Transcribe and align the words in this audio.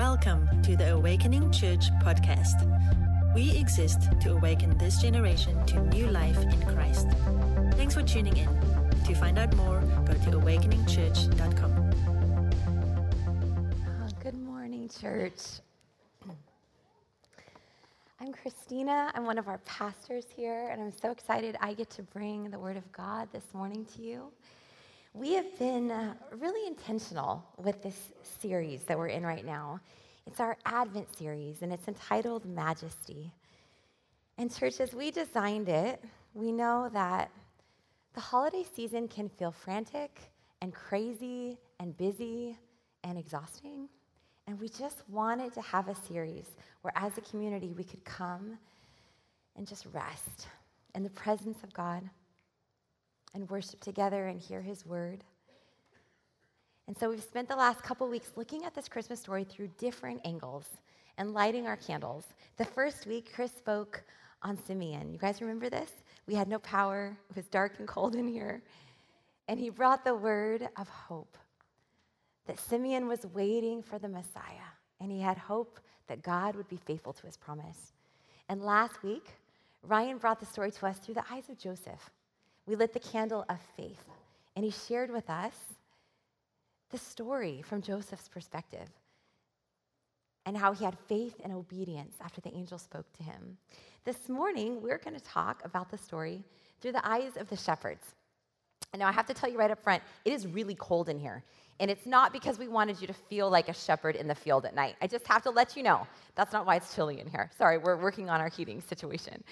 Welcome 0.00 0.48
to 0.62 0.76
the 0.78 0.94
Awakening 0.94 1.52
Church 1.52 1.90
podcast. 2.02 2.64
We 3.34 3.54
exist 3.54 4.08
to 4.22 4.32
awaken 4.32 4.78
this 4.78 4.98
generation 4.98 5.62
to 5.66 5.78
new 5.88 6.06
life 6.06 6.38
in 6.38 6.58
Christ. 6.62 7.06
Thanks 7.72 7.92
for 7.92 8.02
tuning 8.02 8.34
in. 8.34 8.48
To 9.04 9.14
find 9.14 9.38
out 9.38 9.54
more, 9.56 9.82
go 10.06 10.14
to 10.14 10.38
awakeningchurch.com. 10.38 11.90
Oh, 13.86 14.08
good 14.22 14.40
morning, 14.42 14.88
church. 14.88 15.60
I'm 18.20 18.32
Christina. 18.32 19.12
I'm 19.14 19.26
one 19.26 19.36
of 19.36 19.48
our 19.48 19.58
pastors 19.66 20.24
here, 20.34 20.70
and 20.70 20.80
I'm 20.80 20.92
so 20.92 21.10
excited 21.10 21.58
I 21.60 21.74
get 21.74 21.90
to 21.90 22.02
bring 22.02 22.50
the 22.50 22.58
Word 22.58 22.78
of 22.78 22.90
God 22.90 23.28
this 23.34 23.44
morning 23.52 23.84
to 23.96 24.02
you. 24.02 24.32
We 25.12 25.32
have 25.34 25.58
been 25.58 25.90
uh, 25.90 26.14
really 26.38 26.68
intentional 26.68 27.44
with 27.58 27.82
this 27.82 27.96
series 28.40 28.84
that 28.84 28.96
we're 28.96 29.08
in 29.08 29.26
right 29.26 29.44
now. 29.44 29.80
It's 30.30 30.38
our 30.38 30.56
Advent 30.64 31.12
series, 31.18 31.62
and 31.62 31.72
it's 31.72 31.88
entitled 31.88 32.44
Majesty. 32.44 33.32
And, 34.38 34.54
church, 34.54 34.78
as 34.78 34.94
we 34.94 35.10
designed 35.10 35.68
it, 35.68 36.04
we 36.34 36.52
know 36.52 36.88
that 36.92 37.32
the 38.14 38.20
holiday 38.20 38.64
season 38.76 39.08
can 39.08 39.28
feel 39.28 39.50
frantic 39.50 40.20
and 40.62 40.72
crazy 40.72 41.58
and 41.80 41.96
busy 41.96 42.56
and 43.02 43.18
exhausting. 43.18 43.88
And 44.46 44.60
we 44.60 44.68
just 44.68 45.02
wanted 45.08 45.52
to 45.54 45.62
have 45.62 45.88
a 45.88 45.96
series 45.96 46.46
where, 46.82 46.92
as 46.94 47.18
a 47.18 47.22
community, 47.22 47.72
we 47.76 47.82
could 47.82 48.04
come 48.04 48.56
and 49.56 49.66
just 49.66 49.84
rest 49.92 50.46
in 50.94 51.02
the 51.02 51.10
presence 51.10 51.64
of 51.64 51.74
God 51.74 52.08
and 53.34 53.50
worship 53.50 53.80
together 53.80 54.28
and 54.28 54.38
hear 54.38 54.62
his 54.62 54.86
word. 54.86 55.24
And 56.90 56.98
so 56.98 57.08
we've 57.08 57.22
spent 57.22 57.48
the 57.48 57.54
last 57.54 57.84
couple 57.84 58.08
weeks 58.08 58.32
looking 58.34 58.64
at 58.64 58.74
this 58.74 58.88
Christmas 58.88 59.20
story 59.20 59.44
through 59.44 59.68
different 59.78 60.20
angles 60.24 60.66
and 61.18 61.32
lighting 61.32 61.68
our 61.68 61.76
candles. 61.76 62.24
The 62.56 62.64
first 62.64 63.06
week, 63.06 63.30
Chris 63.32 63.52
spoke 63.52 64.02
on 64.42 64.58
Simeon. 64.66 65.12
You 65.12 65.16
guys 65.20 65.40
remember 65.40 65.70
this? 65.70 65.92
We 66.26 66.34
had 66.34 66.48
no 66.48 66.58
power, 66.58 67.16
it 67.30 67.36
was 67.36 67.46
dark 67.46 67.74
and 67.78 67.86
cold 67.86 68.16
in 68.16 68.26
here. 68.26 68.60
And 69.46 69.60
he 69.60 69.70
brought 69.70 70.04
the 70.04 70.16
word 70.16 70.68
of 70.76 70.88
hope 70.88 71.38
that 72.48 72.58
Simeon 72.58 73.06
was 73.06 73.24
waiting 73.24 73.84
for 73.84 74.00
the 74.00 74.08
Messiah, 74.08 74.72
and 75.00 75.12
he 75.12 75.20
had 75.20 75.38
hope 75.38 75.78
that 76.08 76.22
God 76.22 76.56
would 76.56 76.68
be 76.68 76.80
faithful 76.86 77.12
to 77.12 77.24
his 77.24 77.36
promise. 77.36 77.92
And 78.48 78.64
last 78.64 79.00
week, 79.04 79.28
Ryan 79.84 80.18
brought 80.18 80.40
the 80.40 80.46
story 80.46 80.72
to 80.72 80.86
us 80.86 80.98
through 80.98 81.14
the 81.14 81.24
eyes 81.30 81.48
of 81.48 81.56
Joseph 81.56 82.10
we 82.66 82.74
lit 82.74 82.92
the 82.92 82.98
candle 82.98 83.44
of 83.48 83.60
faith. 83.76 84.04
And 84.56 84.64
he 84.64 84.72
shared 84.72 85.12
with 85.12 85.30
us 85.30 85.54
the 86.90 86.98
story 86.98 87.62
from 87.62 87.82
Joseph's 87.82 88.28
perspective 88.28 88.88
and 90.46 90.56
how 90.56 90.72
he 90.72 90.84
had 90.84 90.98
faith 91.06 91.34
and 91.44 91.52
obedience 91.52 92.16
after 92.20 92.40
the 92.40 92.54
angel 92.54 92.78
spoke 92.78 93.12
to 93.14 93.22
him. 93.22 93.56
This 94.04 94.28
morning, 94.28 94.82
we're 94.82 94.98
going 94.98 95.18
to 95.18 95.24
talk 95.24 95.62
about 95.64 95.90
the 95.90 95.98
story 95.98 96.42
through 96.80 96.92
the 96.92 97.06
eyes 97.06 97.36
of 97.36 97.48
the 97.48 97.56
shepherds. 97.56 98.04
And 98.92 99.00
now 99.00 99.08
I 99.08 99.12
have 99.12 99.26
to 99.26 99.34
tell 99.34 99.50
you 99.50 99.58
right 99.58 99.70
up 99.70 99.82
front, 99.82 100.02
it 100.24 100.32
is 100.32 100.46
really 100.46 100.74
cold 100.74 101.08
in 101.08 101.18
here. 101.18 101.44
And 101.78 101.90
it's 101.90 102.06
not 102.06 102.32
because 102.32 102.58
we 102.58 102.68
wanted 102.68 103.00
you 103.00 103.06
to 103.06 103.12
feel 103.12 103.48
like 103.48 103.68
a 103.68 103.74
shepherd 103.74 104.16
in 104.16 104.26
the 104.26 104.34
field 104.34 104.64
at 104.64 104.74
night. 104.74 104.96
I 105.00 105.06
just 105.06 105.26
have 105.26 105.42
to 105.44 105.50
let 105.50 105.76
you 105.76 105.82
know 105.82 106.06
that's 106.34 106.52
not 106.52 106.66
why 106.66 106.76
it's 106.76 106.94
chilly 106.94 107.20
in 107.20 107.28
here. 107.28 107.50
Sorry, 107.56 107.78
we're 107.78 107.96
working 107.96 108.28
on 108.28 108.40
our 108.40 108.48
heating 108.48 108.80
situation. 108.80 109.42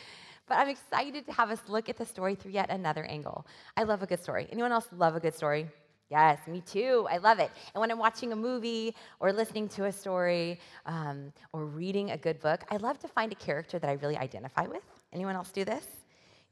But 0.47 0.59
I'm 0.59 0.69
excited 0.69 1.27
to 1.27 1.33
have 1.33 1.51
us 1.51 1.61
look 1.69 1.89
at 1.89 1.97
the 1.97 2.07
story 2.07 2.35
through 2.35 2.53
yet 2.53 2.71
another 2.71 3.05
angle. 3.05 3.47
I 3.77 3.85
love 3.85 4.03
a 4.03 4.07
good 4.07 4.23
story. 4.23 4.49
Anyone 4.51 4.73
else 4.73 4.87
love 4.97 5.15
a 5.15 5.21
good 5.21 5.35
story? 5.35 5.69
Yes, 6.11 6.39
me 6.47 6.63
too. 6.63 7.07
I 7.11 7.19
love 7.19 7.39
it. 7.39 7.51
And 7.75 7.81
when 7.81 7.91
I'm 7.91 7.99
watching 7.99 8.33
a 8.33 8.37
movie 8.37 8.95
or 9.21 9.33
listening 9.33 9.69
to 9.71 9.85
a 9.85 9.93
story 9.93 10.59
um, 10.87 11.33
or 11.53 11.67
reading 11.67 12.13
a 12.13 12.17
good 12.17 12.41
book, 12.41 12.65
I 12.71 12.79
love 12.79 12.99
to 13.01 13.09
find 13.09 13.31
a 13.31 13.35
character 13.35 13.79
that 13.79 13.89
I 13.89 13.95
really 13.95 14.17
identify 14.17 14.67
with. 14.67 14.83
Anyone 15.13 15.37
else 15.37 15.51
do 15.51 15.65
this? 15.65 15.87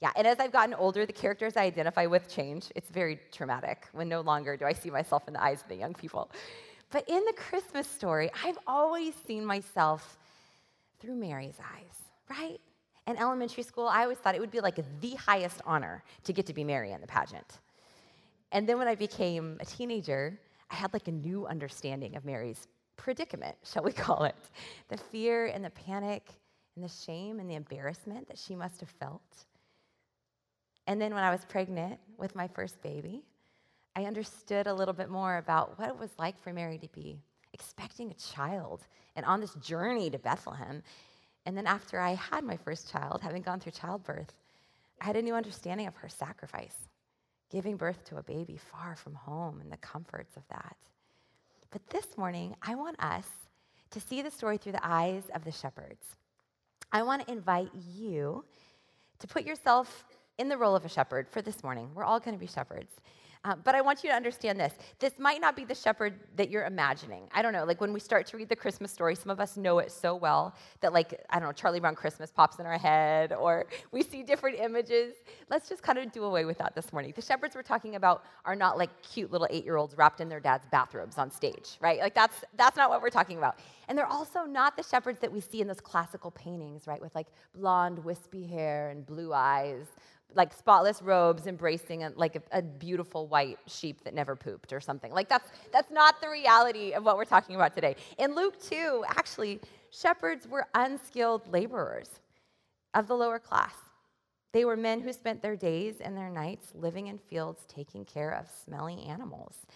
Yeah, 0.03 0.11
and 0.15 0.27
as 0.27 0.39
I've 0.41 0.53
gotten 0.53 0.75
older, 0.75 1.07
the 1.07 1.13
characters 1.13 1.57
I 1.57 1.63
identify 1.63 2.05
with 2.05 2.29
change. 2.29 2.67
It's 2.77 2.91
very 2.91 3.19
traumatic 3.33 3.89
when 3.93 4.11
no 4.11 4.21
longer 4.21 4.59
do 4.59 4.67
I 4.67 4.75
see 4.75 4.91
myself 4.91 5.27
in 5.27 5.33
the 5.33 5.43
eyes 5.43 5.63
of 5.63 5.69
the 5.69 5.77
young 5.77 5.95
people. 5.95 6.31
But 6.91 7.09
in 7.09 7.25
the 7.25 7.33
Christmas 7.33 7.89
story, 7.89 8.31
I've 8.45 8.59
always 8.67 9.15
seen 9.27 9.45
myself 9.45 10.19
through 11.01 11.17
Mary's 11.17 11.59
eyes, 11.61 12.39
right? 12.39 12.61
in 13.07 13.17
elementary 13.17 13.63
school, 13.63 13.87
I 13.87 14.03
always 14.03 14.19
thought 14.19 14.35
it 14.35 14.41
would 14.41 14.51
be 14.51 14.61
like 14.61 14.81
the 15.01 15.15
highest 15.15 15.61
honor 15.65 16.03
to 16.25 16.33
get 16.33 16.47
to 16.47 16.53
be 16.53 16.65
Mary 16.65 16.93
in 16.93 17.01
the 17.01 17.07
pageant. 17.07 17.61
And 18.53 18.69
then 18.69 18.79
when 18.79 18.89
I 18.89 18.95
became 18.95 19.57
a 19.61 19.65
teenager, 19.65 20.39
I 20.71 20.75
had 20.75 20.93
like 20.93 21.09
a 21.09 21.13
new 21.13 21.47
understanding 21.47 22.17
of 22.17 22.25
Mary's 22.25 22.67
predicament, 22.97 23.57
shall 23.65 23.83
we 23.83 23.93
call 24.07 24.25
it. 24.25 24.37
The 24.89 24.97
fear 24.97 25.47
and 25.47 25.65
the 25.65 25.71
panic 25.71 26.29
and 26.75 26.85
the 26.85 26.89
shame 26.89 27.41
and 27.41 27.51
the 27.51 27.55
embarrassment 27.55 28.29
that 28.29 28.39
she 28.39 28.55
must 28.55 28.81
have 28.81 28.91
felt. 28.91 29.45
And 30.87 31.01
then 31.01 31.15
when 31.15 31.25
I 31.25 31.31
was 31.31 31.45
pregnant 31.45 31.99
with 32.17 32.37
my 32.37 32.47
first 32.47 32.81
baby, 32.83 33.23
I 33.97 34.05
understood 34.05 34.67
a 34.67 34.75
little 34.75 34.95
bit 34.95 35.09
more 35.09 35.39
about 35.39 35.79
what 35.79 35.89
it 35.89 35.99
was 35.99 36.11
like 36.19 36.41
for 36.41 36.53
Mary 36.53 36.79
to 36.79 36.89
be 36.89 37.19
expecting 37.53 38.11
a 38.11 38.15
child 38.15 38.83
and 39.17 39.25
on 39.25 39.41
this 39.41 39.55
journey 39.55 40.11
to 40.11 40.19
Bethlehem 40.19 40.83
and 41.47 41.57
then 41.57 41.67
after 41.67 42.01
I 42.01 42.15
had 42.15 42.45
my 42.45 42.57
first 42.57 42.91
child, 42.91 43.21
having 43.23 43.41
gone 43.41 43.61
through 43.61 43.73
childbirth, 43.73 44.35
I 45.01 45.05
had 45.05 45.17
a 45.17 45.23
new 45.23 45.35
understanding 45.35 45.87
of 45.87 45.95
her 45.97 46.09
sacrifice, 46.09 46.89
giving 47.51 47.77
birth 47.77 48.05
to 48.07 48.17
a 48.17 48.23
baby 48.23 48.57
far 48.57 48.97
from 48.97 49.15
home 49.15 49.61
and 49.61 49.71
the 49.71 49.77
comforts 49.79 50.37
of 50.37 50.43
that. 50.49 50.77
But 51.71 51.89
this 51.91 52.17
morning, 52.17 52.57
I 52.63 52.75
want 52.75 53.03
us 53.03 53.27
to 53.91 54.01
see 54.01 54.23
the 54.23 54.31
story 54.31 54.57
through 54.57 54.73
the 54.73 54.87
eyes 54.87 55.25
of 55.35 55.45
the 55.45 55.53
shepherds. 55.53 56.17
I 56.93 57.03
want 57.03 57.27
to 57.27 57.33
invite 57.33 57.71
you 57.75 58.45
to 59.19 59.27
put 59.27 59.45
yourself 59.45 60.05
in 60.39 60.49
the 60.49 60.57
role 60.57 60.77
of 60.77 60.85
a 60.85 60.89
shepherd 60.89 61.29
for 61.29 61.43
this 61.43 61.63
morning. 61.63 61.91
We're 61.95 62.05
all 62.05 62.21
going 62.21 62.35
to 62.35 62.41
be 62.41 62.47
shepherds. 62.47 62.93
Uh, 63.47 63.55
but 63.63 63.77
I 63.77 63.81
want 63.81 64.03
you 64.03 64.11
to 64.11 64.17
understand 64.17 64.59
this. 64.59 64.75
This 64.99 65.21
might 65.21 65.41
not 65.41 65.55
be 65.55 65.65
the 65.65 65.75
shepherd 65.75 66.15
that 66.35 66.51
you're 66.51 66.65
imagining. 66.65 67.29
I 67.33 67.43
don't 67.43 67.53
know, 67.53 67.65
like 67.65 67.81
when 67.81 67.93
we 67.93 68.01
start 68.01 68.27
to 68.27 68.37
read 68.37 68.49
the 68.49 68.57
Christmas 68.57 68.91
story, 68.91 69.15
some 69.15 69.31
of 69.31 69.39
us 69.39 69.57
know 69.57 69.79
it 69.79 69.93
so 69.93 70.17
well 70.17 70.53
that, 70.81 70.93
like, 70.93 71.25
I 71.31 71.39
don't 71.39 71.49
know, 71.49 71.53
Charlie 71.53 71.79
Brown 71.79 71.95
Christmas 71.95 72.33
pops 72.33 72.59
in 72.59 72.67
our 72.67 72.77
head, 72.77 73.33
or 73.33 73.67
we 73.93 74.03
see 74.03 74.25
different 74.25 74.59
images. 74.59 75.15
Let's 75.49 75.69
just 75.69 75.85
kind 75.85 75.97
of 75.97 76.11
do 76.11 76.25
away 76.25 76.45
with 76.45 76.59
that 76.59 76.75
this 76.75 76.93
morning. 76.93 77.13
The 77.15 77.23
shepherds 77.23 77.55
we're 77.55 77.63
talking 77.63 77.95
about 77.95 78.25
are 78.45 78.57
not 78.57 78.79
like 78.79 78.91
cute 79.03 79.31
little 79.31 79.47
eight 79.49 79.65
year 79.65 79.77
olds 79.77 79.97
wrapped 79.97 80.21
in 80.21 80.29
their 80.29 80.41
dad's 80.41 80.67
bathrobes 80.67 81.17
on 81.17 81.31
stage, 81.31 81.79
right? 81.81 82.01
Like, 82.01 82.17
that's, 82.17 82.43
that's 82.57 82.77
not 82.77 82.91
what 82.91 83.01
we're 83.01 83.11
talking 83.11 83.39
about. 83.39 83.61
And 83.89 83.97
they're 83.97 84.07
also 84.07 84.43
not 84.43 84.77
the 84.77 84.83
shepherds 84.83 85.21
that 85.21 85.33
we 85.33 85.41
see 85.41 85.61
in 85.61 85.69
those 85.69 85.81
classical 85.81 86.33
paintings, 86.33 86.89
right, 86.89 87.01
with 87.01 87.15
like 87.15 87.29
blonde, 87.55 88.05
wispy 88.05 88.45
hair 88.45 88.91
and 88.91 89.07
blue 89.07 89.33
eyes 89.33 89.87
like 90.35 90.53
spotless 90.53 91.01
robes 91.03 91.47
embracing 91.47 92.05
a, 92.05 92.13
like 92.17 92.37
a, 92.37 92.43
a, 92.53 92.63
beautiful 92.63 93.27
white 93.27 93.59
sheep 93.67 94.03
that 94.05 94.15
never 94.15 94.37
pooped 94.37 94.73
or 94.73 94.81
something. 94.81 95.13
Like 95.13 95.29
that's 95.29 95.51
that's 95.73 95.91
not 95.91 96.21
the 96.21 96.29
reality 96.29 96.93
of 96.93 97.05
what 97.05 97.17
we're 97.17 97.25
talking 97.25 97.55
about 97.57 97.75
today. 97.75 97.97
In 98.19 98.35
luke 98.35 98.61
2 98.61 99.05
actually 99.09 99.61
shepherds 99.91 100.47
were 100.47 100.67
unskilled 100.75 101.47
laborers 101.49 102.21
of 102.95 103.07
the 103.07 103.15
lower 103.15 103.39
class. 103.39 103.75
They 104.53 104.65
were 104.65 104.77
men 104.77 105.01
who 105.01 105.13
spent 105.13 105.43
their 105.43 105.57
days 105.57 106.01
and 106.01 106.17
their 106.17 106.31
nights 106.31 106.73
living 106.75 107.09
in 107.09 107.19
fields 107.19 107.65
taking 107.69 108.05
care 108.05 108.33
of 108.33 108.49
smelly 108.65 109.05
animals. 109.07 109.67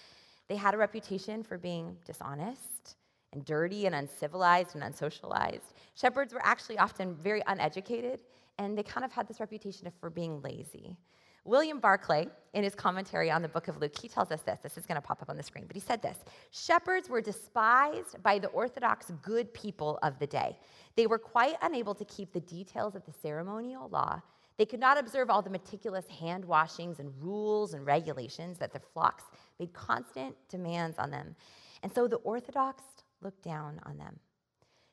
They 0.48 0.56
had 0.56 0.74
a 0.74 0.78
reputation 0.78 1.42
for 1.42 1.58
being 1.58 1.96
dishonest 2.04 2.96
and 3.32 3.44
dirty 3.44 3.86
and 3.86 3.94
uncivilized 3.94 4.74
and 4.74 4.82
unsocialized 4.82 5.72
shepherds 5.94 6.32
were 6.34 6.44
actually 6.44 6.78
often 6.78 7.14
very 7.14 7.42
uneducated 7.46 8.20
and 8.58 8.76
they 8.76 8.82
kind 8.82 9.04
of 9.04 9.12
had 9.12 9.26
this 9.26 9.40
reputation 9.40 9.90
for 10.00 10.10
being 10.10 10.42
lazy. 10.42 10.96
William 11.44 11.80
Barclay, 11.80 12.28
in 12.52 12.62
his 12.62 12.74
commentary 12.74 13.30
on 13.30 13.40
the 13.40 13.48
book 13.48 13.68
of 13.68 13.80
Luke, 13.80 13.98
he 13.98 14.08
tells 14.08 14.30
us 14.30 14.42
this. 14.42 14.58
This 14.62 14.76
is 14.76 14.84
going 14.84 14.96
to 14.96 15.00
pop 15.00 15.22
up 15.22 15.30
on 15.30 15.38
the 15.38 15.42
screen, 15.42 15.64
but 15.66 15.74
he 15.74 15.80
said 15.80 16.02
this 16.02 16.18
Shepherds 16.50 17.08
were 17.08 17.22
despised 17.22 18.22
by 18.22 18.38
the 18.38 18.48
Orthodox 18.48 19.10
good 19.22 19.52
people 19.54 19.98
of 20.02 20.18
the 20.18 20.26
day. 20.26 20.58
They 20.96 21.06
were 21.06 21.18
quite 21.18 21.56
unable 21.62 21.94
to 21.94 22.04
keep 22.04 22.32
the 22.32 22.40
details 22.40 22.94
of 22.94 23.04
the 23.06 23.12
ceremonial 23.12 23.88
law. 23.88 24.20
They 24.58 24.66
could 24.66 24.80
not 24.80 24.98
observe 24.98 25.30
all 25.30 25.40
the 25.40 25.48
meticulous 25.48 26.06
hand 26.08 26.44
washings 26.44 27.00
and 27.00 27.10
rules 27.22 27.72
and 27.72 27.86
regulations 27.86 28.58
that 28.58 28.72
their 28.72 28.82
flocks 28.92 29.24
made 29.58 29.72
constant 29.72 30.36
demands 30.50 30.98
on 30.98 31.10
them. 31.10 31.34
And 31.82 31.90
so 31.90 32.06
the 32.06 32.16
Orthodox 32.16 32.82
looked 33.22 33.42
down 33.42 33.80
on 33.84 33.98
them. 33.98 34.18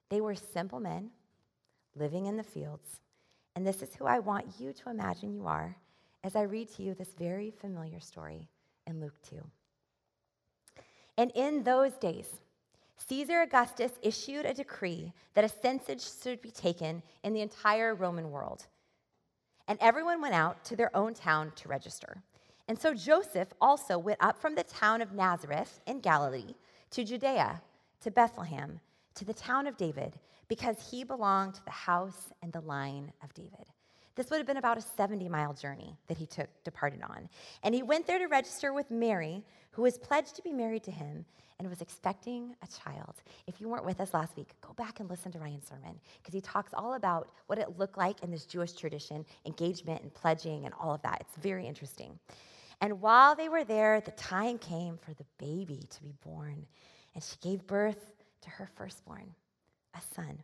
They 0.10 0.22
were 0.22 0.36
simple 0.36 0.80
men 0.80 1.12
living 1.96 2.28
in 2.28 2.38
the 2.38 2.44
fields 2.44 3.00
and 3.58 3.66
this 3.66 3.82
is 3.82 3.96
who 3.96 4.06
I 4.06 4.20
want 4.20 4.60
you 4.60 4.72
to 4.72 4.90
imagine 4.92 5.34
you 5.34 5.48
are 5.48 5.76
as 6.24 6.36
I 6.36 6.44
read 6.44 6.72
to 6.76 6.84
you 6.84 6.94
this 6.94 7.16
very 7.18 7.50
familiar 7.50 8.00
story 8.00 8.48
in 8.86 9.02
Luke 9.02 9.20
2. 9.32 9.38
And 11.18 11.32
in 11.34 11.64
those 11.64 11.94
days, 11.94 12.28
Caesar 13.08 13.42
Augustus 13.42 13.94
issued 14.04 14.46
a 14.46 14.54
decree 14.54 15.12
that 15.34 15.44
a 15.44 15.50
census 15.50 16.22
should 16.22 16.40
be 16.40 16.52
taken 16.52 17.02
in 17.24 17.34
the 17.34 17.42
entire 17.42 17.96
Roman 17.96 18.30
world. 18.30 18.68
And 19.68 19.80
everyone 19.82 20.22
went 20.22 20.36
out 20.36 20.64
to 20.66 20.76
their 20.76 20.96
own 20.96 21.16
town 21.16 21.52
to 21.56 21.68
register. 21.68 22.22
And 22.68 22.78
so 22.78 22.94
Joseph 22.94 23.48
also 23.60 23.98
went 23.98 24.22
up 24.22 24.40
from 24.40 24.54
the 24.54 24.66
town 24.66 25.02
of 25.02 25.14
Nazareth 25.14 25.80
in 25.88 26.00
Galilee 26.02 26.54
to 26.92 27.04
Judea, 27.04 27.60
to 28.02 28.12
Bethlehem 28.12 28.80
to 29.16 29.26
the 29.26 29.34
town 29.34 29.68
of 29.68 29.78
David 29.78 30.14
because 30.48 30.76
he 30.90 31.04
belonged 31.04 31.56
to 31.56 31.66
the 31.66 31.72
house 31.72 32.32
and 32.42 32.54
the 32.54 32.62
line 32.62 33.12
of 33.24 33.34
David. 33.34 33.66
This 34.16 34.30
would 34.30 34.38
have 34.38 34.48
been 34.48 34.58
about 34.58 34.78
a 34.78 34.82
70 34.82 35.30
mile 35.30 35.54
journey 35.54 35.96
that 36.08 36.18
he 36.18 36.26
took, 36.26 36.48
departed 36.64 37.02
on. 37.04 37.30
And 37.64 37.76
he 37.76 37.84
went 37.84 38.08
there 38.08 38.18
to 38.18 38.26
register 38.26 38.74
with 38.74 38.90
Mary, 38.90 39.44
who 39.72 39.84
was 39.84 39.98
pledged 39.98 40.36
to 40.38 40.42
be 40.42 40.52
married 40.52 40.84
to 40.84 40.92
him 40.92 41.24
and 41.60 41.70
was 41.70 41.82
expecting 41.82 42.56
a 42.64 42.68
child. 42.68 43.16
If 43.46 43.60
you 43.62 43.70
weren't 43.70 43.86
with 43.86 44.00
us 44.00 44.14
last 44.14 44.36
week, 44.36 44.54
go 44.62 44.74
back 44.74 45.00
and 45.00 45.10
listen 45.10 45.32
to 45.34 45.40
Ryan's 45.40 45.68
sermon 45.68 46.00
because 46.22 46.34
he 46.34 46.42
talks 46.42 46.74
all 46.74 46.96
about 46.96 47.30
what 47.48 47.60
it 47.60 47.78
looked 47.78 47.98
like 47.98 48.24
in 48.24 48.32
this 48.32 48.46
Jewish 48.46 48.74
tradition, 48.74 49.26
engagement 49.46 50.02
and 50.02 50.14
pledging 50.14 50.66
and 50.66 50.74
all 50.80 50.94
of 50.94 51.02
that. 51.04 51.18
It's 51.22 51.36
very 51.38 51.68
interesting. 51.68 52.18
And 52.82 53.02
while 53.02 53.36
they 53.36 53.50
were 53.50 53.64
there, 53.64 54.02
the 54.02 54.12
time 54.12 54.58
came 54.60 54.98
for 54.98 55.14
the 55.14 55.26
baby 55.38 55.82
to 55.90 56.02
be 56.02 56.14
born. 56.24 56.66
And 57.18 57.24
she 57.24 57.36
gave 57.42 57.66
birth 57.66 58.12
to 58.42 58.50
her 58.52 58.70
firstborn, 58.76 59.34
a 59.96 60.14
son. 60.14 60.38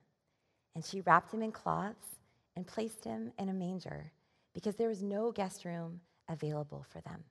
And 0.73 0.83
she 0.83 1.01
wrapped 1.01 1.31
him 1.31 1.43
in 1.43 1.51
cloths 1.51 2.15
and 2.55 2.65
placed 2.65 3.03
him 3.03 3.31
in 3.37 3.49
a 3.49 3.53
manger 3.53 4.11
because 4.55 4.73
there 4.73 4.87
was 4.89 5.03
no 5.03 5.31
guest 5.31 5.65
room 5.65 6.01
available 6.29 6.83
for 6.91 6.99
them. 7.01 7.23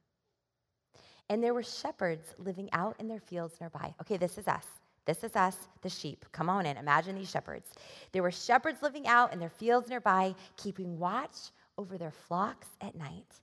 And 1.28 1.42
there 1.42 1.54
were 1.54 1.64
shepherds 1.64 2.36
living 2.38 2.68
out 2.72 2.94
in 3.00 3.08
their 3.08 3.18
fields 3.18 3.56
nearby. 3.60 3.92
Okay, 4.00 4.16
this 4.16 4.38
is 4.38 4.46
us. 4.46 4.66
This 5.06 5.24
is 5.24 5.34
us, 5.34 5.56
the 5.80 5.90
sheep. 5.90 6.24
Come 6.30 6.48
on 6.48 6.64
in. 6.64 6.76
Imagine 6.76 7.16
these 7.16 7.28
shepherds. 7.28 7.66
There 8.12 8.22
were 8.22 8.30
shepherds 8.30 8.80
living 8.80 9.08
out 9.08 9.32
in 9.32 9.40
their 9.40 9.50
fields 9.50 9.88
nearby, 9.88 10.36
keeping 10.56 11.00
watch 11.00 11.50
over 11.78 11.98
their 11.98 12.12
flocks 12.12 12.68
at 12.80 12.94
night. 12.94 13.40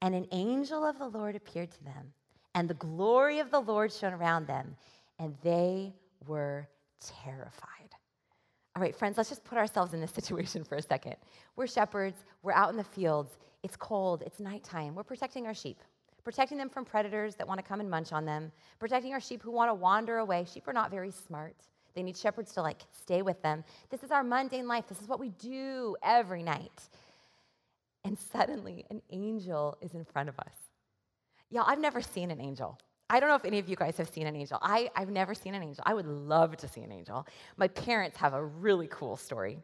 And 0.00 0.14
an 0.14 0.26
angel 0.32 0.86
of 0.86 0.98
the 0.98 1.08
Lord 1.08 1.36
appeared 1.36 1.70
to 1.72 1.84
them, 1.84 2.14
and 2.54 2.66
the 2.66 2.72
glory 2.72 3.40
of 3.40 3.50
the 3.50 3.60
Lord 3.60 3.92
shone 3.92 4.14
around 4.14 4.46
them, 4.46 4.74
and 5.18 5.34
they 5.42 5.92
were 6.26 6.68
terrified. 7.00 7.70
All 8.76 8.82
right, 8.82 8.94
friends, 8.94 9.16
let's 9.16 9.28
just 9.28 9.44
put 9.44 9.58
ourselves 9.58 9.94
in 9.94 10.00
this 10.00 10.10
situation 10.14 10.64
for 10.64 10.76
a 10.76 10.82
second. 10.82 11.16
We're 11.56 11.66
shepherds, 11.66 12.24
we're 12.42 12.52
out 12.52 12.70
in 12.70 12.76
the 12.76 12.84
fields, 12.84 13.38
it's 13.62 13.76
cold, 13.76 14.22
it's 14.26 14.40
nighttime, 14.40 14.94
we're 14.94 15.04
protecting 15.04 15.46
our 15.46 15.54
sheep, 15.54 15.78
protecting 16.24 16.58
them 16.58 16.68
from 16.68 16.84
predators 16.84 17.34
that 17.36 17.46
want 17.46 17.58
to 17.58 17.64
come 17.64 17.80
and 17.80 17.90
munch 17.90 18.12
on 18.12 18.24
them, 18.24 18.50
protecting 18.78 19.12
our 19.12 19.20
sheep 19.20 19.42
who 19.42 19.50
want 19.50 19.70
to 19.70 19.74
wander 19.74 20.18
away. 20.18 20.46
Sheep 20.52 20.66
are 20.66 20.72
not 20.72 20.90
very 20.90 21.10
smart. 21.10 21.54
They 21.94 22.02
need 22.02 22.16
shepherds 22.16 22.52
to 22.54 22.62
like 22.62 22.80
stay 22.90 23.22
with 23.22 23.40
them. 23.42 23.62
This 23.90 24.02
is 24.02 24.10
our 24.10 24.24
mundane 24.24 24.66
life. 24.66 24.88
This 24.88 25.00
is 25.00 25.08
what 25.08 25.20
we 25.20 25.28
do 25.28 25.96
every 26.02 26.42
night. 26.42 26.88
And 28.04 28.18
suddenly, 28.18 28.84
an 28.90 29.00
angel 29.10 29.78
is 29.80 29.94
in 29.94 30.04
front 30.04 30.28
of 30.28 30.38
us. 30.38 30.54
Y'all, 31.50 31.64
I've 31.66 31.78
never 31.78 32.02
seen 32.02 32.30
an 32.30 32.40
angel. 32.40 32.78
I 33.14 33.20
don't 33.20 33.28
know 33.28 33.36
if 33.36 33.44
any 33.44 33.60
of 33.60 33.68
you 33.68 33.76
guys 33.76 33.96
have 33.98 34.08
seen 34.08 34.26
an 34.26 34.34
angel. 34.34 34.58
I, 34.60 34.90
I've 34.96 35.08
never 35.08 35.36
seen 35.36 35.54
an 35.54 35.62
angel. 35.62 35.84
I 35.86 35.94
would 35.94 36.08
love 36.08 36.56
to 36.56 36.66
see 36.66 36.80
an 36.80 36.90
angel. 36.90 37.28
My 37.56 37.68
parents 37.68 38.16
have 38.16 38.34
a 38.34 38.44
really 38.44 38.88
cool 38.90 39.16
story 39.16 39.58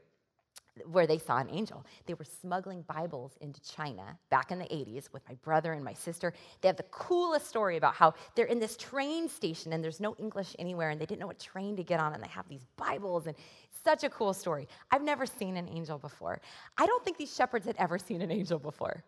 where 0.87 1.05
they 1.08 1.19
saw 1.19 1.38
an 1.38 1.50
angel. 1.50 1.85
They 2.06 2.14
were 2.14 2.25
smuggling 2.25 2.82
Bibles 2.82 3.32
into 3.41 3.61
China 3.62 4.17
back 4.31 4.52
in 4.52 4.61
the 4.61 4.67
80s 4.67 5.12
with 5.12 5.29
my 5.29 5.35
brother 5.43 5.73
and 5.73 5.85
my 5.85 5.94
sister. 5.94 6.32
They 6.61 6.69
have 6.69 6.76
the 6.76 6.85
coolest 6.93 7.49
story 7.49 7.76
about 7.76 7.94
how 7.94 8.14
they're 8.37 8.47
in 8.47 8.61
this 8.61 8.76
train 8.76 9.29
station 9.29 9.73
and 9.73 9.82
there's 9.82 9.99
no 9.99 10.14
English 10.20 10.55
anywhere 10.61 10.91
and 10.91 11.00
they 11.00 11.05
didn't 11.06 11.20
know 11.20 11.26
what 11.26 11.41
train 11.41 11.75
to 11.75 11.82
get 11.82 11.99
on 11.99 12.12
and 12.14 12.23
they 12.23 12.29
have 12.29 12.49
these 12.49 12.64
Bibles 12.76 13.26
and 13.26 13.35
such 13.82 14.05
a 14.05 14.11
cool 14.11 14.32
story. 14.32 14.69
I've 14.93 15.02
never 15.02 15.26
seen 15.26 15.56
an 15.56 15.69
angel 15.69 15.99
before. 15.99 16.41
I 16.79 16.87
don't 16.87 17.05
think 17.05 17.17
these 17.17 17.35
shepherds 17.35 17.67
had 17.67 17.75
ever 17.79 17.99
seen 17.99 18.23
an 18.23 18.31
angel 18.31 18.61
before. 18.61 19.02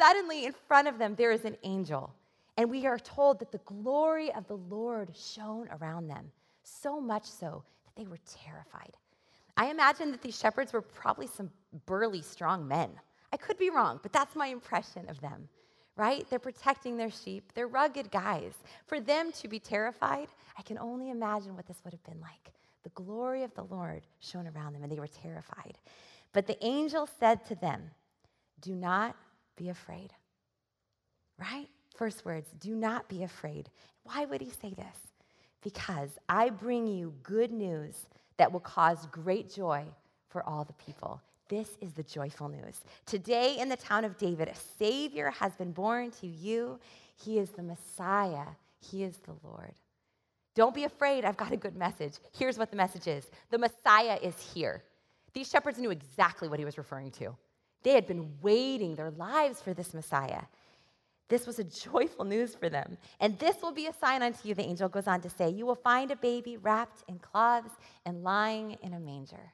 Suddenly, 0.00 0.46
in 0.46 0.54
front 0.66 0.88
of 0.88 0.98
them, 0.98 1.14
there 1.14 1.30
is 1.30 1.44
an 1.44 1.56
angel. 1.62 2.12
And 2.58 2.68
we 2.68 2.86
are 2.86 2.98
told 2.98 3.38
that 3.38 3.52
the 3.52 3.58
glory 3.58 4.34
of 4.34 4.48
the 4.48 4.56
Lord 4.56 5.16
shone 5.16 5.68
around 5.80 6.08
them, 6.08 6.32
so 6.64 7.00
much 7.00 7.24
so 7.24 7.62
that 7.84 7.94
they 7.94 8.08
were 8.08 8.18
terrified. 8.26 8.96
I 9.56 9.70
imagine 9.70 10.10
that 10.10 10.22
these 10.22 10.36
shepherds 10.36 10.72
were 10.72 10.82
probably 10.82 11.28
some 11.28 11.50
burly, 11.86 12.20
strong 12.20 12.66
men. 12.66 12.90
I 13.32 13.36
could 13.36 13.58
be 13.58 13.70
wrong, 13.70 14.00
but 14.02 14.12
that's 14.12 14.34
my 14.34 14.48
impression 14.48 15.08
of 15.08 15.20
them, 15.20 15.48
right? 15.96 16.28
They're 16.28 16.40
protecting 16.40 16.96
their 16.96 17.12
sheep, 17.12 17.52
they're 17.54 17.68
rugged 17.68 18.10
guys. 18.10 18.54
For 18.86 18.98
them 18.98 19.30
to 19.32 19.46
be 19.46 19.60
terrified, 19.60 20.26
I 20.58 20.62
can 20.62 20.78
only 20.78 21.10
imagine 21.10 21.54
what 21.54 21.66
this 21.66 21.80
would 21.84 21.92
have 21.92 22.02
been 22.02 22.20
like. 22.20 22.52
The 22.82 22.90
glory 22.90 23.44
of 23.44 23.54
the 23.54 23.64
Lord 23.64 24.02
shone 24.18 24.48
around 24.48 24.72
them, 24.72 24.82
and 24.82 24.90
they 24.90 24.98
were 24.98 25.06
terrified. 25.06 25.78
But 26.32 26.48
the 26.48 26.58
angel 26.64 27.08
said 27.20 27.44
to 27.46 27.54
them, 27.54 27.92
Do 28.60 28.74
not 28.74 29.14
be 29.56 29.68
afraid, 29.68 30.12
right? 31.38 31.68
First 31.98 32.24
words, 32.24 32.48
do 32.60 32.76
not 32.76 33.08
be 33.08 33.24
afraid. 33.24 33.68
Why 34.04 34.24
would 34.24 34.40
he 34.40 34.50
say 34.50 34.72
this? 34.72 34.96
Because 35.64 36.10
I 36.28 36.48
bring 36.48 36.86
you 36.86 37.12
good 37.24 37.50
news 37.50 38.06
that 38.36 38.52
will 38.52 38.60
cause 38.60 39.08
great 39.10 39.52
joy 39.52 39.84
for 40.28 40.48
all 40.48 40.64
the 40.64 40.72
people. 40.74 41.20
This 41.48 41.70
is 41.80 41.92
the 41.94 42.04
joyful 42.04 42.48
news. 42.48 42.82
Today 43.04 43.56
in 43.58 43.68
the 43.68 43.76
town 43.76 44.04
of 44.04 44.16
David, 44.16 44.46
a 44.46 44.54
Savior 44.78 45.30
has 45.30 45.56
been 45.56 45.72
born 45.72 46.12
to 46.20 46.28
you. 46.28 46.78
He 47.16 47.40
is 47.40 47.50
the 47.50 47.64
Messiah, 47.64 48.46
He 48.78 49.02
is 49.02 49.16
the 49.16 49.34
Lord. 49.42 49.74
Don't 50.54 50.74
be 50.74 50.84
afraid. 50.84 51.24
I've 51.24 51.36
got 51.36 51.50
a 51.50 51.56
good 51.56 51.74
message. 51.74 52.14
Here's 52.32 52.58
what 52.58 52.70
the 52.70 52.76
message 52.76 53.08
is 53.08 53.28
the 53.50 53.58
Messiah 53.58 54.20
is 54.22 54.38
here. 54.54 54.84
These 55.32 55.50
shepherds 55.50 55.78
knew 55.78 55.90
exactly 55.90 56.48
what 56.48 56.60
he 56.60 56.64
was 56.64 56.78
referring 56.78 57.10
to. 57.12 57.34
They 57.82 57.92
had 57.92 58.06
been 58.06 58.30
waiting 58.40 58.94
their 58.94 59.10
lives 59.10 59.60
for 59.60 59.74
this 59.74 59.94
Messiah. 59.94 60.42
This 61.28 61.46
was 61.46 61.58
a 61.58 61.64
joyful 61.64 62.24
news 62.24 62.54
for 62.54 62.68
them. 62.70 62.96
And 63.20 63.38
this 63.38 63.56
will 63.62 63.72
be 63.72 63.86
a 63.86 63.92
sign 63.92 64.22
unto 64.22 64.48
you, 64.48 64.54
the 64.54 64.62
angel 64.62 64.88
goes 64.88 65.06
on 65.06 65.20
to 65.20 65.30
say, 65.30 65.50
You 65.50 65.66
will 65.66 65.74
find 65.74 66.10
a 66.10 66.16
baby 66.16 66.56
wrapped 66.56 67.04
in 67.08 67.18
cloths 67.18 67.74
and 68.06 68.22
lying 68.22 68.78
in 68.82 68.94
a 68.94 69.00
manger. 69.00 69.52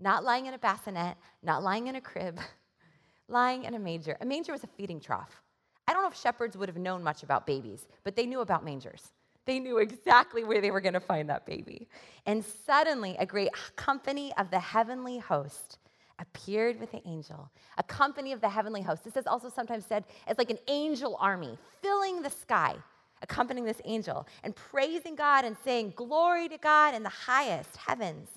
Not 0.00 0.24
lying 0.24 0.46
in 0.46 0.54
a 0.54 0.58
bassinet, 0.58 1.16
not 1.42 1.62
lying 1.62 1.86
in 1.86 1.96
a 1.96 2.00
crib, 2.00 2.40
lying 3.28 3.64
in 3.64 3.74
a 3.74 3.78
manger. 3.78 4.16
A 4.20 4.26
manger 4.26 4.52
was 4.52 4.64
a 4.64 4.68
feeding 4.68 5.00
trough. 5.00 5.42
I 5.86 5.92
don't 5.92 6.02
know 6.02 6.08
if 6.08 6.18
shepherds 6.18 6.56
would 6.56 6.68
have 6.68 6.78
known 6.78 7.02
much 7.02 7.22
about 7.22 7.46
babies, 7.46 7.86
but 8.04 8.16
they 8.16 8.26
knew 8.26 8.40
about 8.40 8.64
mangers. 8.64 9.12
They 9.44 9.58
knew 9.58 9.78
exactly 9.78 10.44
where 10.44 10.60
they 10.60 10.70
were 10.70 10.80
going 10.80 10.94
to 10.94 11.00
find 11.00 11.28
that 11.28 11.44
baby. 11.44 11.88
And 12.26 12.44
suddenly, 12.44 13.16
a 13.18 13.26
great 13.26 13.50
company 13.74 14.32
of 14.38 14.50
the 14.50 14.60
heavenly 14.60 15.18
host 15.18 15.78
appeared 16.22 16.80
with 16.80 16.90
the 16.92 17.06
angel, 17.06 17.50
a 17.76 17.82
company 17.82 18.32
of 18.32 18.40
the 18.40 18.48
heavenly 18.48 18.80
host. 18.80 19.04
This 19.04 19.16
is 19.16 19.26
also 19.26 19.50
sometimes 19.50 19.84
said 19.84 20.04
as 20.26 20.38
like 20.38 20.50
an 20.50 20.58
angel 20.68 21.16
army 21.20 21.58
filling 21.82 22.22
the 22.22 22.30
sky, 22.30 22.74
accompanying 23.20 23.66
this 23.66 23.82
angel 23.84 24.26
and 24.42 24.56
praising 24.56 25.14
God 25.14 25.44
and 25.44 25.56
saying, 25.64 25.92
Glory 25.96 26.48
to 26.48 26.56
God 26.58 26.94
in 26.94 27.02
the 27.02 27.10
highest 27.10 27.76
heavens, 27.76 28.28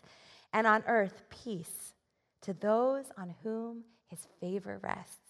and 0.52 0.68
on 0.68 0.84
earth, 0.88 1.22
peace 1.30 1.94
to 2.42 2.54
those 2.54 3.06
on 3.18 3.34
whom 3.44 3.84
his 4.08 4.28
favor 4.42 4.80
rests. 4.84 5.25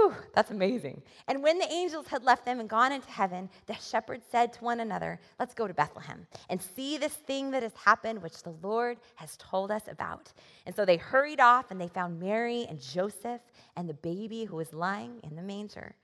Whew, 0.00 0.14
that's 0.34 0.50
amazing. 0.50 1.02
And 1.28 1.42
when 1.42 1.58
the 1.58 1.70
angels 1.70 2.06
had 2.06 2.24
left 2.24 2.46
them 2.46 2.58
and 2.58 2.68
gone 2.68 2.90
into 2.90 3.10
heaven, 3.10 3.50
the 3.66 3.74
shepherds 3.74 4.24
said 4.30 4.50
to 4.54 4.64
one 4.64 4.80
another, 4.80 5.20
Let's 5.38 5.52
go 5.52 5.66
to 5.66 5.74
Bethlehem 5.74 6.26
and 6.48 6.60
see 6.60 6.96
this 6.96 7.12
thing 7.12 7.50
that 7.50 7.62
has 7.62 7.74
happened, 7.74 8.22
which 8.22 8.42
the 8.42 8.54
Lord 8.62 8.96
has 9.16 9.36
told 9.36 9.70
us 9.70 9.82
about. 9.88 10.32
And 10.64 10.74
so 10.74 10.86
they 10.86 10.96
hurried 10.96 11.38
off 11.38 11.70
and 11.70 11.78
they 11.78 11.88
found 11.88 12.18
Mary 12.18 12.66
and 12.70 12.80
Joseph 12.80 13.42
and 13.76 13.86
the 13.86 13.94
baby 13.94 14.44
who 14.44 14.56
was 14.56 14.72
lying 14.72 15.20
in 15.22 15.36
the 15.36 15.42
manger. 15.42 15.94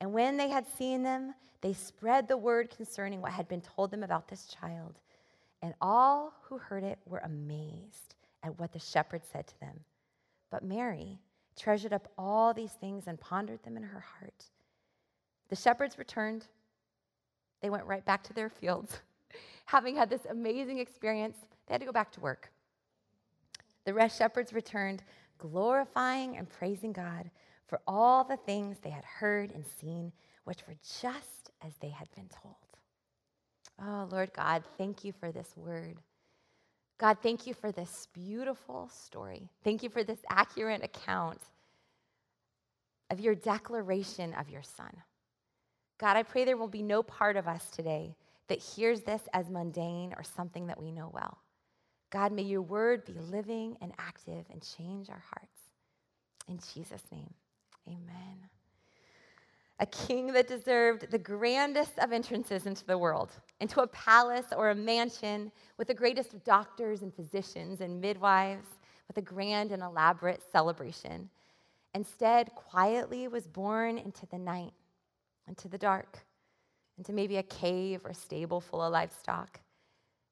And 0.00 0.12
when 0.12 0.36
they 0.36 0.48
had 0.48 0.66
seen 0.76 1.04
them, 1.04 1.34
they 1.60 1.74
spread 1.74 2.26
the 2.26 2.36
word 2.36 2.74
concerning 2.76 3.20
what 3.20 3.32
had 3.32 3.46
been 3.46 3.60
told 3.60 3.92
them 3.92 4.02
about 4.02 4.26
this 4.26 4.46
child. 4.46 4.96
And 5.62 5.74
all 5.80 6.34
who 6.42 6.58
heard 6.58 6.82
it 6.82 6.98
were 7.06 7.18
amazed 7.18 8.16
at 8.42 8.58
what 8.58 8.72
the 8.72 8.80
shepherds 8.80 9.28
said 9.32 9.46
to 9.46 9.60
them. 9.60 9.80
But 10.50 10.64
Mary, 10.64 11.18
treasured 11.58 11.92
up 11.92 12.08
all 12.16 12.54
these 12.54 12.72
things 12.72 13.04
and 13.06 13.20
pondered 13.20 13.62
them 13.62 13.76
in 13.76 13.82
her 13.82 14.00
heart. 14.00 14.44
The 15.48 15.56
shepherds 15.56 15.98
returned. 15.98 16.46
They 17.60 17.70
went 17.70 17.86
right 17.86 18.04
back 18.04 18.22
to 18.24 18.32
their 18.32 18.48
fields. 18.48 19.00
Having 19.66 19.96
had 19.96 20.10
this 20.10 20.26
amazing 20.30 20.78
experience, 20.78 21.36
they 21.66 21.74
had 21.74 21.80
to 21.80 21.86
go 21.86 21.92
back 21.92 22.12
to 22.12 22.20
work. 22.20 22.50
The 23.84 23.94
rest 23.94 24.18
shepherds 24.18 24.52
returned, 24.52 25.02
glorifying 25.38 26.36
and 26.36 26.48
praising 26.48 26.92
God 26.92 27.30
for 27.66 27.80
all 27.86 28.24
the 28.24 28.36
things 28.36 28.78
they 28.78 28.90
had 28.90 29.04
heard 29.04 29.52
and 29.52 29.64
seen, 29.66 30.12
which 30.44 30.66
were 30.66 30.76
just 31.00 31.50
as 31.64 31.72
they 31.80 31.90
had 31.90 32.08
been 32.14 32.28
told. 32.42 32.56
Oh, 33.80 34.08
Lord 34.10 34.32
God, 34.32 34.64
thank 34.76 35.04
you 35.04 35.12
for 35.12 35.30
this 35.30 35.54
word. 35.56 35.96
God, 36.98 37.18
thank 37.22 37.46
you 37.46 37.54
for 37.54 37.72
this 37.72 38.08
beautiful 38.12 38.90
story. 38.92 39.48
Thank 39.64 39.82
you 39.82 39.88
for 39.88 40.04
this 40.04 40.18
accurate 40.30 40.84
account 40.84 41.40
of 43.10 43.20
your 43.20 43.34
declaration 43.34 44.34
of 44.34 44.50
your 44.50 44.62
son. 44.62 44.92
God, 45.98 46.16
I 46.16 46.24
pray 46.24 46.44
there 46.44 46.56
will 46.56 46.68
be 46.68 46.82
no 46.82 47.02
part 47.02 47.36
of 47.36 47.48
us 47.48 47.70
today 47.70 48.16
that 48.48 48.60
hears 48.60 49.02
this 49.02 49.22
as 49.32 49.50
mundane 49.50 50.14
or 50.16 50.24
something 50.24 50.66
that 50.68 50.80
we 50.82 50.90
know 50.90 51.10
well. 51.12 51.38
God, 52.10 52.32
may 52.32 52.42
your 52.42 52.62
word 52.62 53.04
be 53.04 53.14
living 53.14 53.76
and 53.80 53.92
active 53.98 54.46
and 54.52 54.62
change 54.76 55.10
our 55.10 55.22
hearts. 55.30 55.60
In 56.48 56.58
Jesus' 56.74 57.02
name, 57.12 57.32
amen. 57.86 58.48
a 59.80 59.86
king 59.86 60.32
that 60.32 60.48
deserved 60.48 61.10
the 61.10 61.18
grandest 61.18 61.98
of 61.98 62.12
entrances 62.12 62.66
into 62.66 62.84
the 62.86 62.98
world, 62.98 63.30
into 63.60 63.80
a 63.80 63.86
palace 63.88 64.46
or 64.56 64.70
a 64.70 64.74
mansion 64.74 65.50
with 65.76 65.88
the 65.88 65.94
greatest 65.94 66.32
of 66.32 66.44
doctors 66.44 67.02
and 67.02 67.12
physicians 67.14 67.80
and 67.80 68.00
midwives, 68.00 68.68
with 69.08 69.16
a 69.16 69.22
grand 69.22 69.72
and 69.72 69.82
elaborate 69.82 70.42
celebration. 70.52 71.28
Instead, 71.94 72.54
quietly 72.54 73.26
was 73.26 73.46
born 73.46 73.98
into 73.98 74.26
the 74.26 74.38
night, 74.38 74.72
into 75.48 75.68
the 75.68 75.78
dark, 75.78 76.18
into 76.98 77.12
maybe 77.12 77.38
a 77.38 77.42
cave 77.42 78.02
or 78.04 78.12
stable 78.12 78.60
full 78.60 78.82
of 78.82 78.92
livestock 78.92 79.60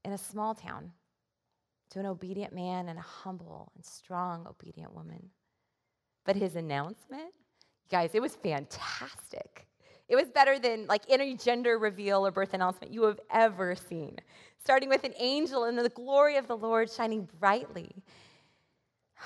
in 0.04 0.12
a 0.12 0.18
small 0.18 0.54
town, 0.54 0.92
to 1.90 1.99
an 1.99 2.06
obedient 2.06 2.52
man 2.52 2.88
and 2.88 2.99
a 2.99 3.02
humble 3.02 3.73
and 3.75 3.85
strong 3.85 4.47
obedient 4.47 4.95
woman. 4.95 5.30
But 6.25 6.37
his 6.37 6.56
announcement, 6.56 7.33
guys, 7.90 8.11
it 8.14 8.21
was 8.21 8.37
fantastic. 8.37 9.66
It 10.08 10.16
was 10.16 10.28
better 10.30 10.58
than 10.58 10.86
like 10.86 11.02
any 11.08 11.34
gender 11.34 11.78
reveal 11.78 12.25
or 12.26 12.30
birth 12.30 12.54
announcement 12.54 12.92
you 12.92 13.02
have 13.04 13.20
ever 13.30 13.75
seen. 13.75 14.16
Starting 14.62 14.88
with 14.88 15.04
an 15.04 15.14
angel 15.18 15.64
and 15.64 15.76
the 15.78 15.88
glory 15.88 16.36
of 16.36 16.46
the 16.46 16.56
Lord 16.56 16.90
shining 16.90 17.28
brightly. 17.40 17.90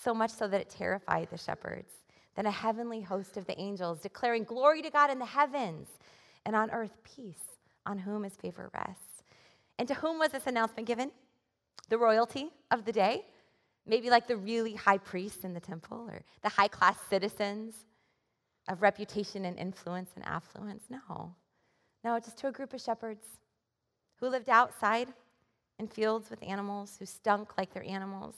so 0.00 0.14
much 0.14 0.30
so 0.30 0.46
that 0.46 0.60
it 0.60 0.70
terrified 0.70 1.28
the 1.30 1.38
shepherds. 1.38 1.92
Then 2.36 2.46
a 2.46 2.50
heavenly 2.50 3.00
host 3.00 3.36
of 3.36 3.46
the 3.46 3.58
angels 3.60 4.00
declaring, 4.00 4.44
Glory 4.44 4.82
to 4.82 4.90
God 4.90 5.10
in 5.10 5.18
the 5.18 5.26
heavens, 5.26 5.88
and 6.46 6.54
on 6.54 6.70
earth 6.70 6.96
peace, 7.02 7.58
on 7.84 7.98
whom 7.98 8.22
his 8.22 8.34
favor 8.34 8.70
rests. 8.72 9.24
And 9.78 9.88
to 9.88 9.94
whom 9.94 10.18
was 10.20 10.30
this 10.30 10.46
announcement 10.46 10.86
given? 10.86 11.10
The 11.88 11.98
royalty 11.98 12.50
of 12.70 12.84
the 12.84 12.92
day? 12.92 13.24
Maybe 13.86 14.10
like 14.10 14.28
the 14.28 14.36
really 14.36 14.74
high 14.74 14.98
priests 14.98 15.44
in 15.44 15.54
the 15.54 15.60
temple 15.60 16.06
or 16.08 16.22
the 16.42 16.48
high 16.48 16.68
class 16.68 16.96
citizens 17.10 17.74
of 18.68 18.82
reputation 18.82 19.44
and 19.44 19.58
influence 19.58 20.10
and 20.14 20.24
affluence. 20.24 20.84
No. 20.88 21.34
No, 22.04 22.18
just 22.20 22.38
to 22.38 22.48
a 22.48 22.52
group 22.52 22.72
of 22.72 22.80
shepherds 22.80 23.24
who 24.20 24.28
lived 24.28 24.48
outside 24.48 25.08
in 25.78 25.88
fields 25.88 26.30
with 26.30 26.42
animals, 26.42 26.96
who 26.98 27.06
stunk 27.06 27.56
like 27.56 27.72
their 27.72 27.84
animals, 27.84 28.36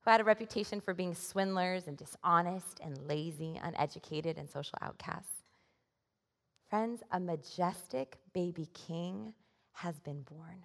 who 0.00 0.10
had 0.10 0.20
a 0.20 0.24
reputation 0.24 0.80
for 0.80 0.94
being 0.94 1.14
swindlers 1.14 1.86
and 1.88 1.96
dishonest 1.96 2.80
and 2.82 2.98
lazy, 3.06 3.60
uneducated, 3.62 4.38
and 4.38 4.48
social 4.48 4.78
outcasts. 4.80 5.42
Friends, 6.68 7.02
a 7.12 7.20
majestic 7.20 8.18
baby 8.32 8.68
king 8.72 9.34
has 9.72 9.98
been 10.00 10.22
born. 10.22 10.64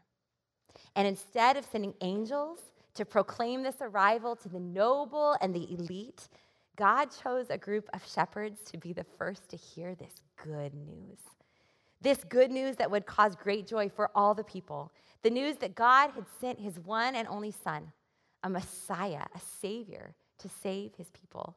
And 0.96 1.08
instead 1.08 1.58
of 1.58 1.66
sending 1.66 1.94
angels 2.02 2.60
to 2.96 3.06
proclaim 3.06 3.64
this 3.64 3.78
arrival 3.82 4.36
to 4.38 4.50
the 4.50 4.60
noble 4.60 5.38
and 5.42 5.54
the 5.54 5.72
elite, 5.74 6.28
God 6.78 7.10
chose 7.24 7.50
a 7.50 7.58
group 7.58 7.90
of 7.94 8.02
shepherds 8.08 8.60
to 8.72 8.78
be 8.78 8.94
the 8.94 9.06
first 9.18 9.50
to 9.50 9.58
hear 9.58 9.96
this 9.96 10.22
good 10.44 10.74
news. 10.74 11.20
This 12.02 12.24
good 12.24 12.50
news 12.50 12.78
that 12.78 12.90
would 12.90 13.06
cause 13.06 13.36
great 13.36 13.68
joy 13.68 13.90
for 13.90 14.10
all 14.16 14.34
the 14.34 14.44
people. 14.44 14.92
The 15.22 15.30
news 15.30 15.58
that 15.58 15.76
God 15.76 16.12
had 16.12 16.26
sent 16.40 16.60
his 16.60 16.80
one 16.80 17.16
and 17.16 17.28
only 17.28 17.52
Son, 17.52 17.92
a 18.44 18.50
Messiah, 18.50 19.26
a 19.36 19.40
Savior, 19.40 20.16
to 20.40 20.50
save 20.50 20.96
his 20.96 21.12
people. 21.12 21.56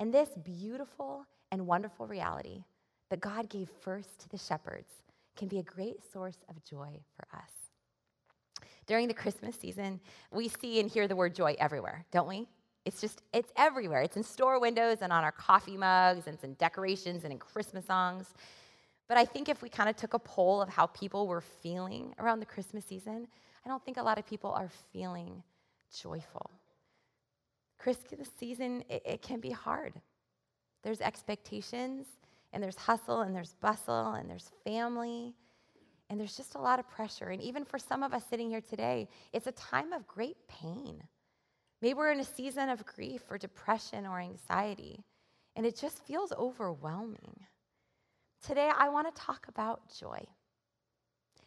And 0.00 0.12
this 0.12 0.30
beautiful 0.42 1.26
and 1.52 1.66
wonderful 1.66 2.06
reality 2.06 2.64
that 3.10 3.20
God 3.20 3.50
gave 3.50 3.68
first 3.80 4.18
to 4.20 4.28
the 4.28 4.38
shepherds 4.38 4.90
can 5.36 5.48
be 5.48 5.58
a 5.58 5.62
great 5.62 6.00
source 6.10 6.38
of 6.48 6.64
joy 6.64 6.98
for 7.14 7.28
us. 7.36 7.50
During 8.86 9.08
the 9.08 9.14
Christmas 9.14 9.56
season, 9.56 10.00
we 10.32 10.48
see 10.48 10.80
and 10.80 10.88
hear 10.88 11.06
the 11.08 11.16
word 11.16 11.34
joy 11.34 11.56
everywhere, 11.58 12.06
don't 12.12 12.28
we? 12.28 12.46
It's 12.86 13.00
just, 13.00 13.20
it's 13.32 13.52
everywhere. 13.56 14.00
It's 14.00 14.16
in 14.16 14.22
store 14.22 14.60
windows 14.60 14.98
and 15.02 15.12
on 15.12 15.24
our 15.24 15.32
coffee 15.32 15.76
mugs, 15.76 16.26
and 16.26 16.34
it's 16.34 16.44
in 16.44 16.54
decorations 16.54 17.24
and 17.24 17.32
in 17.32 17.38
Christmas 17.38 17.84
songs. 17.84 18.32
But 19.08 19.18
I 19.18 19.24
think 19.24 19.48
if 19.48 19.60
we 19.60 19.68
kind 19.68 19.90
of 19.90 19.96
took 19.96 20.14
a 20.14 20.20
poll 20.20 20.62
of 20.62 20.68
how 20.68 20.86
people 20.86 21.26
were 21.26 21.40
feeling 21.40 22.14
around 22.20 22.38
the 22.38 22.46
Christmas 22.46 22.84
season, 22.84 23.26
I 23.64 23.68
don't 23.68 23.84
think 23.84 23.96
a 23.96 24.02
lot 24.02 24.18
of 24.18 24.26
people 24.26 24.52
are 24.52 24.70
feeling 24.92 25.42
joyful. 26.00 26.48
Christmas 27.76 28.30
season, 28.38 28.84
it, 28.88 29.02
it 29.04 29.22
can 29.22 29.40
be 29.40 29.50
hard. 29.50 29.94
There's 30.84 31.00
expectations, 31.00 32.06
and 32.52 32.62
there's 32.62 32.76
hustle, 32.76 33.22
and 33.22 33.34
there's 33.34 33.54
bustle, 33.60 34.12
and 34.12 34.30
there's 34.30 34.52
family, 34.64 35.34
and 36.08 36.20
there's 36.20 36.36
just 36.36 36.54
a 36.54 36.60
lot 36.60 36.78
of 36.78 36.88
pressure. 36.88 37.30
And 37.30 37.42
even 37.42 37.64
for 37.64 37.80
some 37.80 38.04
of 38.04 38.14
us 38.14 38.22
sitting 38.30 38.48
here 38.48 38.60
today, 38.60 39.08
it's 39.32 39.48
a 39.48 39.52
time 39.52 39.92
of 39.92 40.06
great 40.06 40.36
pain. 40.46 41.02
Maybe 41.82 41.94
we're 41.94 42.12
in 42.12 42.20
a 42.20 42.24
season 42.24 42.68
of 42.68 42.86
grief 42.86 43.22
or 43.30 43.38
depression 43.38 44.06
or 44.06 44.18
anxiety, 44.18 45.04
and 45.54 45.66
it 45.66 45.76
just 45.76 46.04
feels 46.06 46.32
overwhelming. 46.32 47.40
Today, 48.46 48.70
I 48.76 48.88
want 48.88 49.14
to 49.14 49.22
talk 49.22 49.46
about 49.48 49.82
joy. 49.98 50.24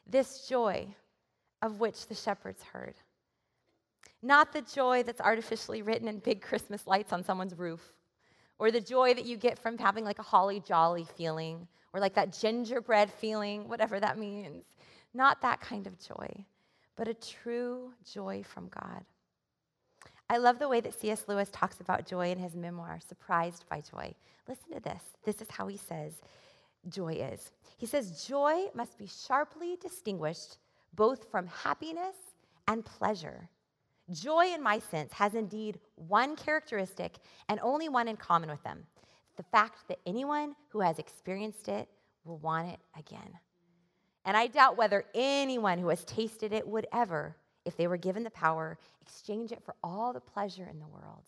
This 0.08 0.48
joy 0.48 0.88
of 1.62 1.80
which 1.80 2.08
the 2.08 2.16
shepherds 2.16 2.62
heard. 2.64 2.96
Not 4.22 4.52
the 4.52 4.62
joy 4.62 5.04
that's 5.04 5.22
artificially 5.22 5.82
written 5.82 6.08
in 6.08 6.20
big 6.20 6.42
Christmas 6.42 6.86
lights 6.86 7.14
on 7.14 7.24
someone's 7.24 7.58
roof, 7.58 7.82
or 8.60 8.72
the 8.72 8.82
joy 8.82 9.14
that 9.14 9.26
you 9.26 9.38
get 9.38 9.58
from 9.58 9.78
having 9.78 10.04
like 10.04 10.20
a 10.20 10.24
holly 10.24 10.62
jolly 10.66 11.06
feeling, 11.16 11.68
or 11.94 12.00
like 12.00 12.14
that 12.16 12.38
gingerbread 12.38 13.10
feeling, 13.10 13.68
whatever 13.68 14.00
that 14.00 14.18
means. 14.18 14.66
Not 15.14 15.42
that 15.42 15.62
kind 15.62 15.88
of 15.88 16.00
joy, 16.00 16.46
but 16.96 17.08
a 17.08 17.14
true 17.14 17.94
joy 18.04 18.44
from 18.44 18.68
God. 18.68 19.04
I 20.30 20.38
love 20.38 20.60
the 20.60 20.70
way 20.70 20.80
that 20.82 21.00
C.S. 21.00 21.26
Lewis 21.28 21.50
talks 21.52 21.80
about 21.80 22.06
joy 22.06 22.32
in 22.32 22.38
his 22.38 22.56
memoir, 22.56 23.00
Surprised 23.08 23.66
by 23.70 23.82
Joy. 23.82 24.14
Listen 24.48 24.74
to 24.74 24.80
this. 24.80 25.02
This 25.26 25.42
is 25.42 25.50
how 25.50 25.68
he 25.68 25.78
says 25.78 26.14
joy 26.88 27.14
is. 27.14 27.52
He 27.78 27.86
says, 27.86 28.26
Joy 28.26 28.66
must 28.74 28.98
be 28.98 29.08
sharply 29.08 29.78
distinguished 29.82 30.58
both 30.94 31.30
from 31.30 31.48
happiness 31.48 32.16
and 32.68 32.86
pleasure. 32.86 33.50
Joy, 34.12 34.54
in 34.54 34.64
my 34.64 34.80
sense, 34.80 35.14
has 35.14 35.36
indeed 35.36 35.80
one 35.96 36.36
characteristic 36.36 37.18
and 37.48 37.60
only 37.62 37.90
one 37.90 38.08
in 38.08 38.18
common 38.18 38.50
with 38.50 38.64
them 38.64 38.86
the 39.38 39.44
fact 39.44 39.88
that 39.88 40.00
anyone 40.06 40.54
who 40.68 40.82
has 40.82 41.00
experienced 41.00 41.70
it 41.70 41.88
will 42.26 42.40
want 42.40 42.68
it 42.68 42.80
again. 42.98 43.40
And 44.26 44.36
I 44.36 44.48
doubt 44.48 44.76
whether 44.76 45.06
anyone 45.16 45.80
who 45.80 45.88
has 45.88 46.04
tasted 46.04 46.52
it 46.52 46.68
would 46.68 46.86
ever, 46.92 47.38
if 47.70 47.78
they 47.78 47.88
were 47.88 47.98
given 47.98 48.24
the 48.24 48.32
power, 48.32 48.78
exchange 49.02 49.52
it 49.52 49.64
for 49.64 49.76
all 49.84 50.12
the 50.12 50.20
pleasure 50.20 50.68
in 50.70 50.80
the 50.80 50.88
world. 50.88 51.24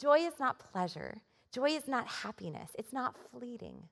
Joy 0.00 0.20
is 0.20 0.34
not 0.38 0.60
pleasure, 0.72 1.20
joy 1.52 1.70
is 1.70 1.88
not 1.88 2.06
happiness, 2.06 2.70
it's 2.78 2.92
not 2.92 3.16
fleeting. 3.30 3.82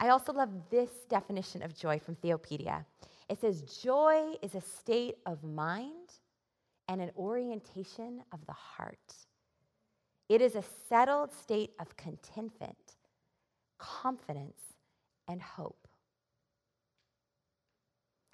I 0.00 0.08
also 0.08 0.32
love 0.32 0.48
this 0.70 0.90
definition 1.10 1.62
of 1.62 1.76
joy 1.76 1.98
from 1.98 2.16
Theopedia. 2.16 2.86
It 3.28 3.38
says, 3.38 3.60
Joy 3.82 4.34
is 4.40 4.54
a 4.54 4.62
state 4.62 5.16
of 5.26 5.44
mind 5.44 6.08
and 6.88 7.02
an 7.02 7.10
orientation 7.16 8.22
of 8.32 8.44
the 8.46 8.54
heart. 8.54 9.14
It 10.30 10.40
is 10.40 10.54
a 10.54 10.64
settled 10.88 11.32
state 11.34 11.72
of 11.78 11.96
contentment, 11.98 12.96
confidence, 13.78 14.60
and 15.28 15.42
hope. 15.42 15.86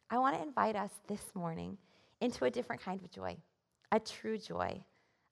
I 0.08 0.18
want 0.18 0.36
to 0.36 0.42
invite 0.42 0.76
us 0.76 0.92
this 1.08 1.34
morning 1.34 1.78
into 2.20 2.44
a 2.44 2.50
different 2.50 2.82
kind 2.82 3.02
of 3.02 3.10
joy, 3.10 3.36
a 3.92 4.00
true 4.00 4.38
joy, 4.38 4.82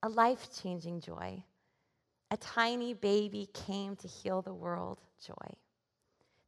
a 0.03 0.09
life 0.09 0.49
changing 0.63 1.01
joy. 1.01 1.43
A 2.31 2.37
tiny 2.39 2.95
baby 2.95 3.49
came 3.53 3.97
to 3.97 4.09
heal 4.09 4.43
the 4.43 4.55
world 4.55 5.01
joy. 5.25 5.55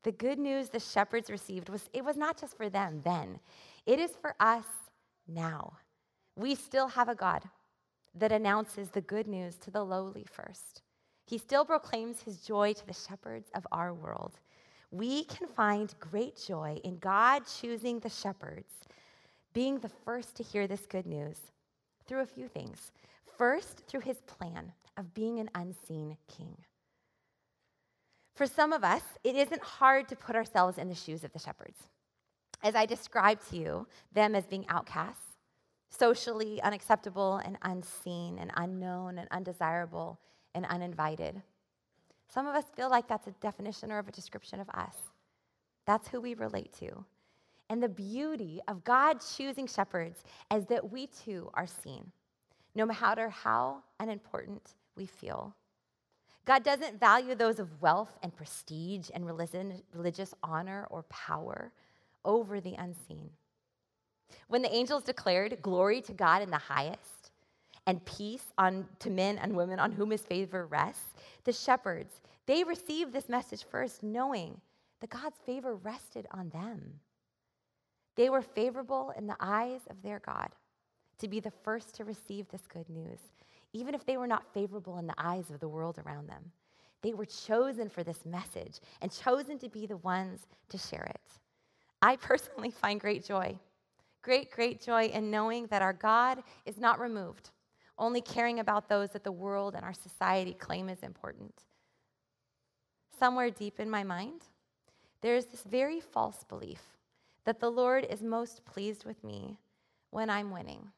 The 0.02 0.12
good 0.12 0.38
news 0.38 0.69
the 0.69 0.81
shepherds 0.81 1.31
received 1.31 1.69
was 1.69 1.88
it 1.93 2.05
was 2.05 2.16
not 2.16 2.40
just 2.40 2.57
for 2.57 2.69
them 2.69 3.00
then. 3.05 3.40
It 3.87 3.99
is 3.99 4.12
for 4.21 4.35
us 4.40 4.64
now. 5.26 5.78
We 6.37 6.55
still 6.55 6.88
have 6.88 7.09
a 7.09 7.14
God 7.14 7.43
that 8.14 8.33
announces 8.33 8.88
the 8.88 9.00
good 9.00 9.26
news 9.26 9.57
to 9.57 9.71
the 9.71 9.85
lowly 9.85 10.25
first. 10.31 10.83
He 11.26 11.38
still 11.38 11.64
proclaims 11.64 12.23
his 12.23 12.38
joy 12.38 12.73
to 12.75 12.87
the 12.87 12.95
shepherds 12.95 13.50
of 13.55 13.66
our 13.73 13.93
world. 13.93 14.38
We 14.90 15.25
can 15.25 15.49
find 15.49 15.95
great 15.99 16.37
joy 16.37 16.81
in 16.85 16.99
God 16.99 17.43
choosing 17.61 17.99
the 17.99 18.09
shepherds, 18.09 18.73
being 19.56 19.78
the 19.78 19.88
first 20.04 20.36
to 20.36 20.42
hear 20.42 20.66
this 20.66 20.84
good 20.84 21.06
news 21.06 21.38
through 22.06 22.20
a 22.20 22.26
few 22.26 22.46
things. 22.46 22.92
First, 23.38 23.84
through 23.88 24.00
his 24.00 24.20
plan 24.26 24.70
of 24.98 25.14
being 25.14 25.38
an 25.38 25.48
unseen 25.54 26.18
king. 26.28 26.58
For 28.34 28.46
some 28.46 28.75
of 28.75 28.84
us, 28.84 29.00
it 29.25 29.34
isn't 29.34 29.62
hard 29.62 30.10
to 30.10 30.14
put 30.14 30.36
ourselves 30.36 30.76
in 30.76 30.90
the 30.90 30.94
shoes 30.94 31.25
of 31.25 31.32
the 31.32 31.38
shepherds. 31.38 31.78
As 32.62 32.75
I 32.75 32.84
described 32.84 33.48
to 33.48 33.56
you, 33.56 33.86
them 34.12 34.34
as 34.34 34.44
being 34.44 34.66
outcasts, 34.68 35.38
socially 35.88 36.60
unacceptable 36.60 37.36
and 37.36 37.56
unseen 37.62 38.36
and 38.38 38.50
unknown 38.58 39.16
and 39.16 39.26
undesirable 39.30 40.18
and 40.54 40.66
uninvited. 40.66 41.40
Some 42.28 42.46
of 42.46 42.54
us 42.54 42.66
feel 42.76 42.90
like 42.90 43.08
that's 43.08 43.26
a 43.26 43.34
definition 43.40 43.90
or 43.90 44.00
of 44.00 44.08
a 44.08 44.12
description 44.12 44.60
of 44.60 44.68
us. 44.75 44.96
That's 45.86 46.08
who 46.08 46.20
we 46.20 46.34
relate 46.34 46.75
to. 46.80 47.06
And 47.68 47.82
the 47.82 47.88
beauty 47.88 48.61
of 48.68 48.85
God 48.85 49.18
choosing 49.37 49.66
shepherds 49.66 50.23
is 50.54 50.66
that 50.66 50.90
we 50.90 51.08
too 51.08 51.50
are 51.54 51.66
seen, 51.66 52.12
no 52.75 52.87
matter 52.87 53.28
how 53.28 53.82
unimportant 53.99 54.75
we 54.96 55.06
feel. 55.06 55.54
God 56.44 56.62
doesn't 56.62 57.00
value 57.00 57.35
those 57.35 57.58
of 57.58 57.82
wealth 57.82 58.16
and 58.23 58.35
prestige 58.35 59.11
and 59.12 59.26
religious 59.26 60.32
honor 60.44 60.87
or 60.90 61.02
power 61.04 61.73
over 62.25 62.61
the 62.61 62.75
unseen. 62.75 63.30
When 64.49 64.62
the 64.62 64.73
angels 64.73 65.02
declared 65.02 65.61
glory 65.61 66.00
to 66.02 66.12
God 66.12 66.42
in 66.42 66.50
the 66.50 66.56
highest 66.56 67.32
and 67.87 68.04
peace 68.04 68.52
on, 68.58 68.87
to 69.00 69.11
men 69.11 69.38
and 69.38 69.56
women 69.56 69.80
on 69.80 69.90
whom 69.90 70.11
his 70.11 70.23
favor 70.23 70.66
rests, 70.66 71.14
the 71.44 71.52
shepherds, 71.52 72.20
they 72.46 72.62
received 72.62 73.12
this 73.12 73.28
message 73.28 73.64
first, 73.64 74.04
knowing 74.04 74.61
that 75.00 75.11
God's 75.11 75.38
favor 75.44 75.75
rested 75.75 76.26
on 76.30 76.49
them. 76.50 77.00
They 78.16 78.30
were 78.30 78.42
favorable 78.42 79.12
in 79.16 79.26
the 79.26 79.37
eyes 79.38 79.82
of 79.88 80.02
their 80.02 80.18
God 80.18 80.49
to 81.18 81.28
be 81.28 81.40
the 81.40 81.52
first 81.62 81.94
to 81.94 82.04
receive 82.04 82.49
this 82.49 82.66
good 82.66 82.88
news, 82.88 83.18
even 83.73 83.94
if 83.94 84.04
they 84.04 84.16
were 84.16 84.26
not 84.26 84.52
favorable 84.52 84.99
in 84.99 85.06
the 85.06 85.14
eyes 85.18 85.50
of 85.50 85.61
the 85.61 85.68
world 85.68 85.99
around 86.04 86.28
them. 86.28 86.50
They 87.02 87.12
were 87.14 87.26
chosen 87.26 87.88
for 87.88 88.02
this 88.02 88.25
message 88.25 88.80
and 89.00 89.12
chosen 89.12 89.58
to 89.58 89.68
be 89.68 89.87
the 89.87 89.99
ones 89.99 90.46
to 90.70 90.78
share 90.78 91.04
it. 91.04 91.20
I 92.02 92.16
personally 92.16 92.70
find 92.82 93.00
great 93.00 93.25
joy, 93.25 93.58
great, 94.23 94.50
great 94.50 94.80
joy 94.80 95.06
in 95.06 95.30
knowing 95.30 95.66
that 95.66 95.82
our 95.82 95.92
God 95.92 96.42
is 96.64 96.78
not 96.78 96.99
removed, 96.99 97.50
only 97.99 98.20
caring 98.20 98.61
about 98.61 98.88
those 98.88 99.11
that 99.11 99.25
the 99.25 99.32
world 99.32 99.75
and 99.75 99.85
our 99.85 99.94
society 99.94 100.54
claim 100.54 100.88
is 100.88 101.02
important. 101.02 101.54
Somewhere 103.18 103.50
deep 103.50 103.78
in 103.78 103.88
my 103.88 104.02
mind, 104.02 104.42
there 105.23 105.37
is 105.37 105.46
this 105.46 105.62
very 105.62 106.00
false 106.00 106.44
belief 106.44 106.95
that 107.46 107.60
the 107.60 107.70
Lord 107.70 108.04
is 108.10 108.22
most 108.22 108.64
pleased 108.64 109.04
with 109.06 109.22
me 109.24 109.56
when 110.10 110.28
I'm 110.28 110.50
winning, 110.50 110.90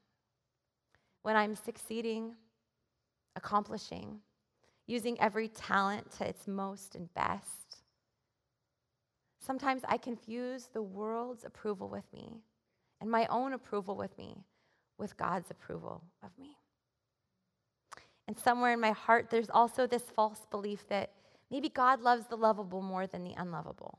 when 1.22 1.36
I'm 1.36 1.54
succeeding, 1.54 2.34
accomplishing, 3.36 4.20
using 4.86 5.20
every 5.20 5.48
talent 5.48 6.10
to 6.12 6.26
its 6.26 6.48
most 6.48 6.94
and 6.94 7.12
best. 7.12 7.82
Sometimes 9.38 9.82
I 9.86 9.98
confuse 9.98 10.68
the 10.72 10.82
world's 10.82 11.44
approval 11.44 11.88
with 11.88 12.10
me 12.14 12.40
and 13.00 13.10
my 13.10 13.26
own 13.26 13.52
approval 13.52 13.94
with 13.94 14.16
me 14.16 14.44
with 14.96 15.16
God's 15.18 15.50
approval 15.50 16.02
of 16.22 16.30
me. 16.38 16.56
And 18.26 18.36
somewhere 18.38 18.72
in 18.72 18.80
my 18.80 18.92
heart, 18.92 19.28
there's 19.30 19.50
also 19.50 19.86
this 19.86 20.02
false 20.02 20.46
belief 20.50 20.88
that 20.88 21.12
maybe 21.50 21.68
God 21.68 22.00
loves 22.00 22.26
the 22.26 22.36
lovable 22.36 22.82
more 22.82 23.06
than 23.06 23.22
the 23.22 23.34
unlovable 23.36 23.98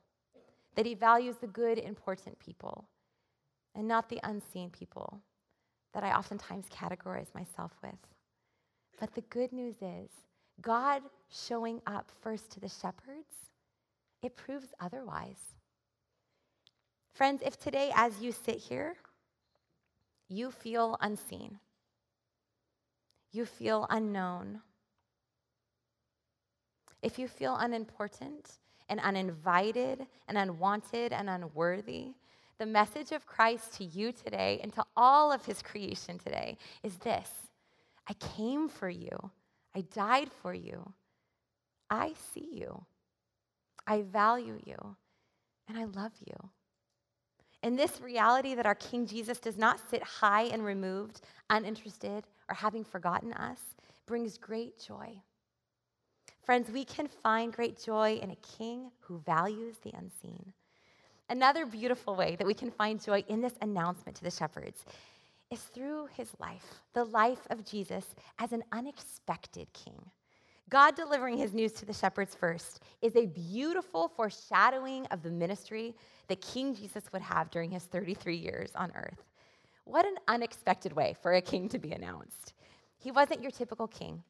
that 0.76 0.86
he 0.86 0.94
values 0.94 1.36
the 1.38 1.48
good, 1.48 1.78
important 1.78 2.40
people 2.40 2.86
and 3.76 3.88
not 3.88 4.10
the 4.10 4.20
unseen 4.24 4.70
people 4.70 5.22
that 5.94 6.04
I 6.04 6.14
oftentimes 6.14 6.66
categorize 6.68 7.34
myself 7.34 7.72
with. 7.82 7.98
But 9.00 9.16
the 9.16 9.22
good 9.22 9.52
news 9.52 9.76
is, 9.82 10.10
God 10.62 11.02
showing 11.32 11.82
up 11.88 12.12
first 12.22 12.52
to 12.52 12.60
the 12.60 12.70
shepherds, 12.70 13.50
it 14.22 14.36
proves 14.36 14.74
otherwise. 14.80 15.56
Friends, 17.14 17.42
if 17.46 17.58
today, 17.58 17.92
as 17.96 18.22
you 18.22 18.32
sit 18.32 18.58
here, 18.58 18.96
you 20.28 20.52
feel 20.52 20.98
unseen, 21.02 21.60
you 23.32 23.46
feel 23.46 23.88
unknown, 23.90 24.62
if 27.02 27.18
you 27.18 27.28
feel 27.28 27.56
unimportant, 27.56 28.60
and 28.90 29.00
uninvited 29.00 30.06
and 30.28 30.38
unwanted 30.38 31.14
and 31.14 31.30
unworthy, 31.30 32.14
the 32.58 32.66
message 32.66 33.12
of 33.14 33.26
Christ 33.26 33.74
to 33.76 33.86
you 33.86 34.12
today 34.12 34.60
and 34.62 34.74
to 34.74 34.84
all 34.98 35.32
of 35.32 35.46
his 35.46 35.62
creation 35.62 36.18
today 36.18 36.58
is 36.84 36.98
this. 36.98 37.30
I 38.08 38.14
came 38.14 38.68
for 38.68 38.90
you, 38.90 39.32
I 39.76 39.82
died 39.94 40.30
for 40.42 40.54
you, 40.54 40.92
I 41.90 42.14
see 42.34 42.50
you, 42.52 42.84
I 43.88 44.02
value 44.02 44.60
you, 44.66 44.96
and 45.68 45.78
I 45.78 45.86
love 45.86 46.14
you. 46.26 46.50
And 47.62 47.78
this 47.78 48.02
reality 48.02 48.56
that 48.56 48.66
our 48.66 48.76
King 48.76 49.06
Jesus 49.06 49.40
does 49.40 49.58
not 49.58 49.80
sit 49.90 50.02
high 50.02 50.44
and 50.44 50.64
removed, 50.64 51.22
uninterested, 51.50 52.26
or 52.50 52.56
having 52.56 52.84
forgotten 52.84 53.34
us 53.34 53.60
brings 54.06 54.38
great 54.38 54.80
joy. 54.80 55.22
Friends, 56.50 56.72
we 56.72 56.84
can 56.84 57.08
find 57.08 57.54
great 57.54 57.80
joy 57.80 58.20
in 58.24 58.32
a 58.32 58.58
king 58.58 58.90
who 59.02 59.20
values 59.20 59.76
the 59.84 59.94
unseen. 59.96 60.52
Another 61.30 61.64
beautiful 61.64 62.16
way 62.16 62.36
that 62.38 62.48
we 62.48 62.56
can 62.56 62.72
find 62.72 63.00
joy 63.00 63.24
in 63.28 63.40
this 63.40 63.54
announcement 63.62 64.18
to 64.18 64.24
the 64.24 64.32
shepherds 64.32 64.84
is 65.52 65.60
through 65.60 66.08
his 66.18 66.32
life, 66.40 66.82
the 66.94 67.04
life 67.04 67.46
of 67.52 67.64
Jesus 67.64 68.16
as 68.40 68.52
an 68.52 68.64
unexpected 68.72 69.68
king. 69.74 70.02
God 70.72 70.96
delivering 70.96 71.38
his 71.38 71.54
news 71.54 71.72
to 71.74 71.86
the 71.86 71.94
shepherds 71.94 72.34
first 72.34 72.82
is 73.04 73.16
a 73.16 73.28
beautiful 73.28 74.08
foreshadowing 74.08 75.06
of 75.12 75.22
the 75.22 75.30
ministry 75.30 75.94
that 76.30 76.42
King 76.42 76.74
Jesus 76.74 77.04
would 77.14 77.22
have 77.22 77.52
during 77.52 77.70
his 77.70 77.84
33 77.84 78.36
years 78.36 78.72
on 78.74 78.92
earth. 78.96 79.24
What 79.86 80.08
an 80.08 80.16
unexpected 80.28 80.94
way 80.94 81.16
for 81.22 81.34
a 81.34 81.42
king 81.42 81.70
to 81.70 81.78
be 81.78 81.92
announced. 81.92 82.54
He 82.98 83.12
wasn't 83.12 83.44
your 83.44 83.52
typical 83.52 83.88
king. 83.88 84.24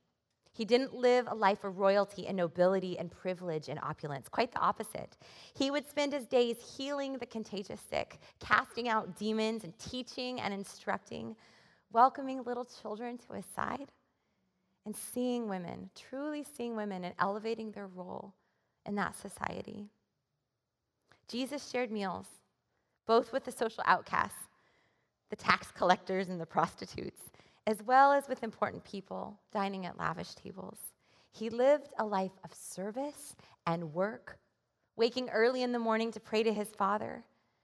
He 0.59 0.65
didn't 0.65 0.93
live 0.93 1.25
a 1.29 1.35
life 1.35 1.63
of 1.63 1.77
royalty 1.77 2.27
and 2.27 2.35
nobility 2.35 2.99
and 2.99 3.09
privilege 3.09 3.69
and 3.69 3.79
opulence. 3.81 4.27
Quite 4.27 4.51
the 4.51 4.59
opposite. 4.59 5.15
He 5.53 5.71
would 5.71 5.87
spend 5.87 6.11
his 6.11 6.27
days 6.27 6.57
healing 6.75 7.13
the 7.13 7.25
contagious 7.25 7.79
sick, 7.79 8.19
casting 8.41 8.89
out 8.89 9.17
demons, 9.17 9.63
and 9.63 9.71
teaching 9.79 10.41
and 10.41 10.53
instructing, 10.53 11.37
welcoming 11.93 12.43
little 12.43 12.65
children 12.65 13.17
to 13.19 13.35
his 13.35 13.45
side, 13.55 13.93
and 14.85 14.93
seeing 14.93 15.47
women, 15.47 15.91
truly 15.95 16.43
seeing 16.43 16.75
women 16.75 17.05
and 17.05 17.15
elevating 17.19 17.71
their 17.71 17.87
role 17.87 18.33
in 18.85 18.95
that 18.95 19.15
society. 19.15 19.87
Jesus 21.29 21.69
shared 21.69 21.89
meals, 21.89 22.27
both 23.07 23.31
with 23.31 23.45
the 23.45 23.51
social 23.53 23.83
outcasts, 23.85 24.49
the 25.29 25.37
tax 25.37 25.71
collectors, 25.71 26.27
and 26.27 26.41
the 26.41 26.45
prostitutes 26.45 27.21
as 27.67 27.83
well 27.83 28.11
as 28.11 28.27
with 28.27 28.43
important 28.43 28.83
people 28.83 29.39
dining 29.51 29.85
at 29.85 29.97
lavish 29.97 30.33
tables. 30.35 30.77
He 31.31 31.49
lived 31.49 31.93
a 31.99 32.05
life 32.05 32.37
of 32.43 32.53
service 32.53 33.35
and 33.65 33.93
work, 33.93 34.39
waking 34.95 35.29
early 35.29 35.63
in 35.63 35.71
the 35.71 35.79
morning 35.79 36.11
to 36.11 36.19
pray 36.19 36.43
to 36.43 36.53
his 36.53 36.69
Father, 36.69 37.23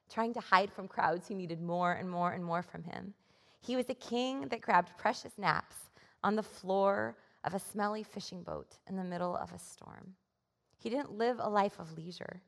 trying 0.09 0.33
to 0.33 0.39
hide 0.39 0.71
from 0.71 0.87
crowds 0.87 1.27
who 1.27 1.35
needed 1.35 1.61
more 1.61 1.93
and 1.93 2.09
more 2.09 2.31
and 2.31 2.45
more 2.45 2.61
from 2.61 2.83
him. 2.83 3.13
He 3.61 3.75
was 3.75 3.89
a 3.89 3.95
king 3.95 4.47
that 4.49 4.61
grabbed 4.61 4.97
precious 4.97 5.37
naps 5.37 5.75
on 6.23 6.35
the 6.35 6.43
floor 6.43 7.17
of 7.43 7.53
a 7.53 7.59
smelly 7.59 8.03
fishing 8.03 8.43
boat 8.43 8.77
in 8.87 8.95
the 8.95 9.03
middle 9.03 9.35
of 9.35 9.51
a 9.51 9.59
storm. 9.59 10.13
He 10.77 10.89
didn't 10.89 11.17
live 11.17 11.37
a 11.39 11.49
life 11.49 11.79
of 11.79 11.97
leisure. 11.97 12.41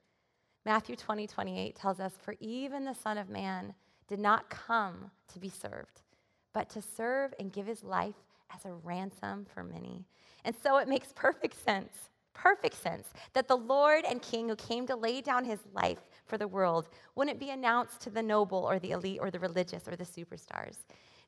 Matthew 0.66 0.96
20, 0.96 1.28
28 1.28 1.76
tells 1.76 2.00
us, 2.00 2.14
For 2.22 2.36
even 2.40 2.86
the 2.86 2.94
Son 2.94 3.18
of 3.18 3.30
Man 3.30 3.74
did 4.08 4.20
not 4.20 4.50
come 4.50 5.10
to 5.34 5.40
be 5.40 5.50
served, 5.50 6.02
but 6.54 6.70
to 6.72 6.82
serve 6.82 7.34
and 7.40 7.52
give 7.52 7.66
his 7.66 7.84
life 7.84 8.16
as 8.56 8.66
a 8.66 8.74
ransom 8.84 9.46
for 9.54 9.64
many. 9.64 10.06
And 10.46 10.56
so 10.64 10.78
it 10.78 10.88
makes 10.88 11.12
perfect 11.16 11.64
sense, 11.64 12.10
perfect 12.34 12.82
sense, 12.82 13.10
that 13.34 13.48
the 13.48 13.58
Lord 13.58 14.06
and 14.06 14.22
King 14.22 14.50
who 14.50 14.56
came 14.56 14.88
to 14.88 14.96
lay 14.96 15.22
down 15.22 15.44
his 15.44 15.60
life 15.74 16.00
for 16.26 16.38
the 16.38 16.48
world 16.48 16.90
wouldn't 17.16 17.40
be 17.40 17.50
announced 17.50 18.02
to 18.02 18.10
the 18.10 18.24
noble 18.24 18.60
or 18.60 18.80
the 18.80 18.92
elite 18.92 19.20
or 19.22 19.32
the 19.32 19.40
religious 19.40 19.88
or 19.88 19.96
the 19.96 20.06
superstars. 20.06 20.78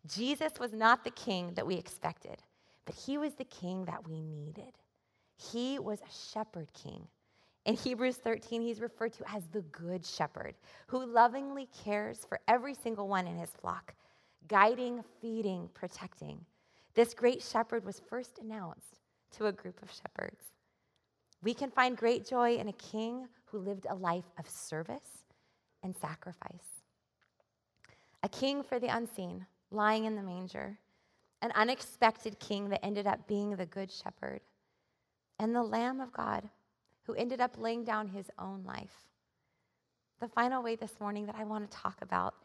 Jesus 0.08 0.54
was 0.60 0.74
not 0.74 1.04
the 1.04 1.12
king 1.12 1.54
that 1.56 1.68
we 1.68 1.76
expected, 1.76 2.42
but 2.86 2.96
he 2.96 3.18
was 3.18 3.34
the 3.34 3.46
king 3.46 3.86
that 3.86 4.08
we 4.08 4.22
needed. 4.22 4.74
He 5.36 5.80
was 5.80 6.00
a 6.02 6.34
shepherd 6.34 6.70
king. 6.74 7.08
In 7.66 7.76
Hebrews 7.76 8.18
13, 8.18 8.62
he's 8.62 8.80
referred 8.80 9.14
to 9.14 9.36
as 9.36 9.44
the 9.48 9.62
good 9.62 10.06
shepherd 10.06 10.56
who 10.88 11.06
lovingly 11.06 11.68
cares 11.84 12.26
for 12.28 12.40
every 12.48 12.74
single 12.74 13.08
one 13.08 13.28
in 13.28 13.38
his 13.38 13.52
flock 13.62 13.94
guiding, 14.50 15.04
feeding, 15.22 15.70
protecting. 15.74 16.44
This 16.96 17.14
great 17.14 17.42
shepherd 17.42 17.86
was 17.86 18.02
first 18.10 18.40
announced 18.40 19.00
to 19.38 19.46
a 19.46 19.52
group 19.54 19.82
of 19.82 19.92
shepherds. 19.92 20.44
We 21.42 21.54
can 21.54 21.72
find 21.72 21.96
great 21.96 22.28
joy 22.28 22.56
in 22.58 22.68
a 22.68 22.74
king 22.74 23.28
who 23.46 23.60
lived 23.60 23.88
a 23.90 23.96
life 23.96 24.30
of 24.38 24.50
service 24.50 25.24
and 25.84 25.96
sacrifice. 25.96 26.84
A 28.24 28.28
king 28.28 28.64
for 28.64 28.80
the 28.80 28.94
unseen, 28.94 29.46
lying 29.72 30.04
in 30.06 30.16
the 30.16 30.24
manger. 30.24 30.78
An 31.42 31.52
unexpected 31.56 32.38
king 32.40 32.68
that 32.70 32.84
ended 32.84 33.08
up 33.08 33.28
being 33.28 33.56
the 33.56 33.66
good 33.66 33.90
shepherd. 33.90 34.42
And 35.40 35.56
the 35.56 35.64
Lamb 35.64 36.02
of 36.02 36.12
God 36.12 36.50
who 37.04 37.14
ended 37.14 37.40
up 37.40 37.58
laying 37.58 37.84
down 37.84 38.08
his 38.08 38.30
own 38.38 38.64
life. 38.66 39.06
The 40.20 40.28
final 40.28 40.62
way 40.62 40.76
this 40.76 41.00
morning 41.00 41.26
that 41.28 41.36
I 41.36 41.46
want 41.46 41.70
to 41.70 41.78
talk 41.78 42.02
about 42.02 42.36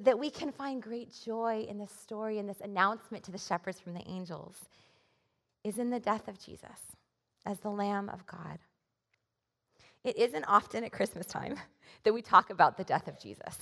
that 0.00 0.18
we 0.18 0.30
can 0.30 0.52
find 0.52 0.82
great 0.82 1.12
joy 1.24 1.64
in 1.68 1.78
this 1.78 1.92
story 1.92 2.38
and 2.38 2.48
this 2.48 2.60
announcement 2.60 3.24
to 3.24 3.32
the 3.32 3.38
shepherds 3.38 3.80
from 3.80 3.94
the 3.94 4.06
angels 4.08 4.56
is 5.62 5.78
in 5.78 5.90
the 5.90 6.00
death 6.00 6.28
of 6.28 6.38
Jesus 6.38 6.96
as 7.44 7.60
the 7.60 7.70
Lamb 7.70 8.08
of 8.08 8.26
God. 8.26 8.58
It 10.04 10.16
isn't 10.16 10.44
often 10.44 10.84
at 10.84 10.92
Christmas 10.92 11.26
time 11.26 11.56
that 12.04 12.12
we 12.12 12.22
talk 12.22 12.50
about 12.50 12.76
the 12.76 12.84
death 12.84 13.08
of 13.08 13.18
Jesus. 13.20 13.58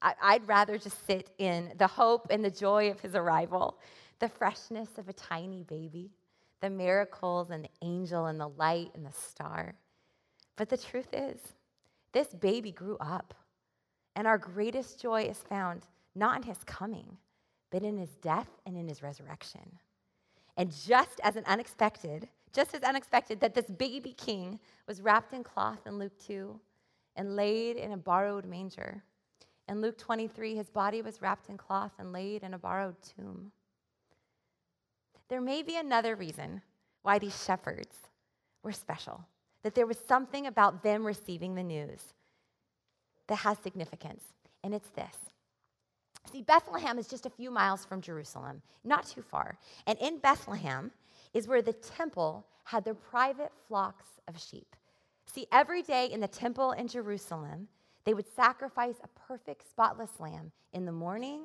I'd 0.00 0.46
rather 0.46 0.78
just 0.78 1.04
sit 1.06 1.30
in 1.38 1.72
the 1.76 1.88
hope 1.88 2.28
and 2.30 2.44
the 2.44 2.50
joy 2.50 2.90
of 2.90 3.00
his 3.00 3.16
arrival, 3.16 3.80
the 4.20 4.28
freshness 4.28 4.90
of 4.96 5.08
a 5.08 5.12
tiny 5.12 5.64
baby, 5.64 6.12
the 6.60 6.70
miracles 6.70 7.50
and 7.50 7.64
the 7.64 7.70
angel 7.82 8.26
and 8.26 8.38
the 8.38 8.48
light 8.48 8.90
and 8.94 9.04
the 9.04 9.12
star. 9.12 9.74
But 10.56 10.68
the 10.68 10.76
truth 10.76 11.08
is, 11.12 11.40
this 12.12 12.28
baby 12.28 12.70
grew 12.70 12.96
up, 12.98 13.34
and 14.18 14.26
our 14.26 14.36
greatest 14.36 15.00
joy 15.00 15.22
is 15.22 15.38
found 15.48 15.86
not 16.16 16.38
in 16.38 16.42
his 16.42 16.58
coming, 16.66 17.16
but 17.70 17.84
in 17.84 17.96
his 17.96 18.16
death 18.16 18.48
and 18.66 18.76
in 18.76 18.88
his 18.88 19.00
resurrection. 19.00 19.78
And 20.56 20.72
just 20.72 21.20
as 21.22 21.36
an 21.36 21.44
unexpected, 21.46 22.26
just 22.52 22.74
as 22.74 22.82
unexpected 22.82 23.38
that 23.38 23.54
this 23.54 23.66
baby 23.66 24.12
king 24.14 24.58
was 24.88 25.00
wrapped 25.00 25.34
in 25.34 25.44
cloth 25.44 25.86
in 25.86 26.00
Luke 26.00 26.18
2 26.26 26.58
and 27.14 27.36
laid 27.36 27.76
in 27.76 27.92
a 27.92 27.96
borrowed 27.96 28.44
manger. 28.44 29.04
In 29.68 29.80
Luke 29.80 29.96
23, 29.96 30.56
his 30.56 30.68
body 30.68 31.00
was 31.00 31.22
wrapped 31.22 31.48
in 31.48 31.56
cloth 31.56 31.92
and 32.00 32.12
laid 32.12 32.42
in 32.42 32.54
a 32.54 32.58
borrowed 32.58 32.96
tomb. 33.16 33.52
There 35.28 35.40
may 35.40 35.62
be 35.62 35.76
another 35.76 36.16
reason 36.16 36.60
why 37.02 37.20
these 37.20 37.44
shepherds 37.44 37.94
were 38.64 38.72
special, 38.72 39.24
that 39.62 39.76
there 39.76 39.86
was 39.86 40.02
something 40.08 40.48
about 40.48 40.82
them 40.82 41.06
receiving 41.06 41.54
the 41.54 41.62
news 41.62 42.14
that 43.28 43.36
has 43.36 43.58
significance, 43.58 44.24
and 44.64 44.74
it's 44.74 44.90
this. 44.90 45.14
See, 46.30 46.42
Bethlehem 46.42 46.98
is 46.98 47.08
just 47.08 47.26
a 47.26 47.30
few 47.30 47.50
miles 47.50 47.84
from 47.84 48.00
Jerusalem, 48.00 48.60
not 48.84 49.06
too 49.06 49.22
far. 49.22 49.56
And 49.86 49.98
in 49.98 50.18
Bethlehem 50.18 50.90
is 51.32 51.48
where 51.48 51.62
the 51.62 51.72
temple 51.72 52.46
had 52.64 52.84
their 52.84 52.94
private 52.94 53.52
flocks 53.66 54.20
of 54.26 54.38
sheep. 54.38 54.76
See, 55.26 55.46
every 55.52 55.82
day 55.82 56.06
in 56.06 56.20
the 56.20 56.28
temple 56.28 56.72
in 56.72 56.88
Jerusalem, 56.88 57.68
they 58.04 58.14
would 58.14 58.26
sacrifice 58.34 58.96
a 59.02 59.20
perfect, 59.26 59.68
spotless 59.68 60.20
lamb 60.20 60.52
in 60.72 60.84
the 60.84 60.92
morning 60.92 61.42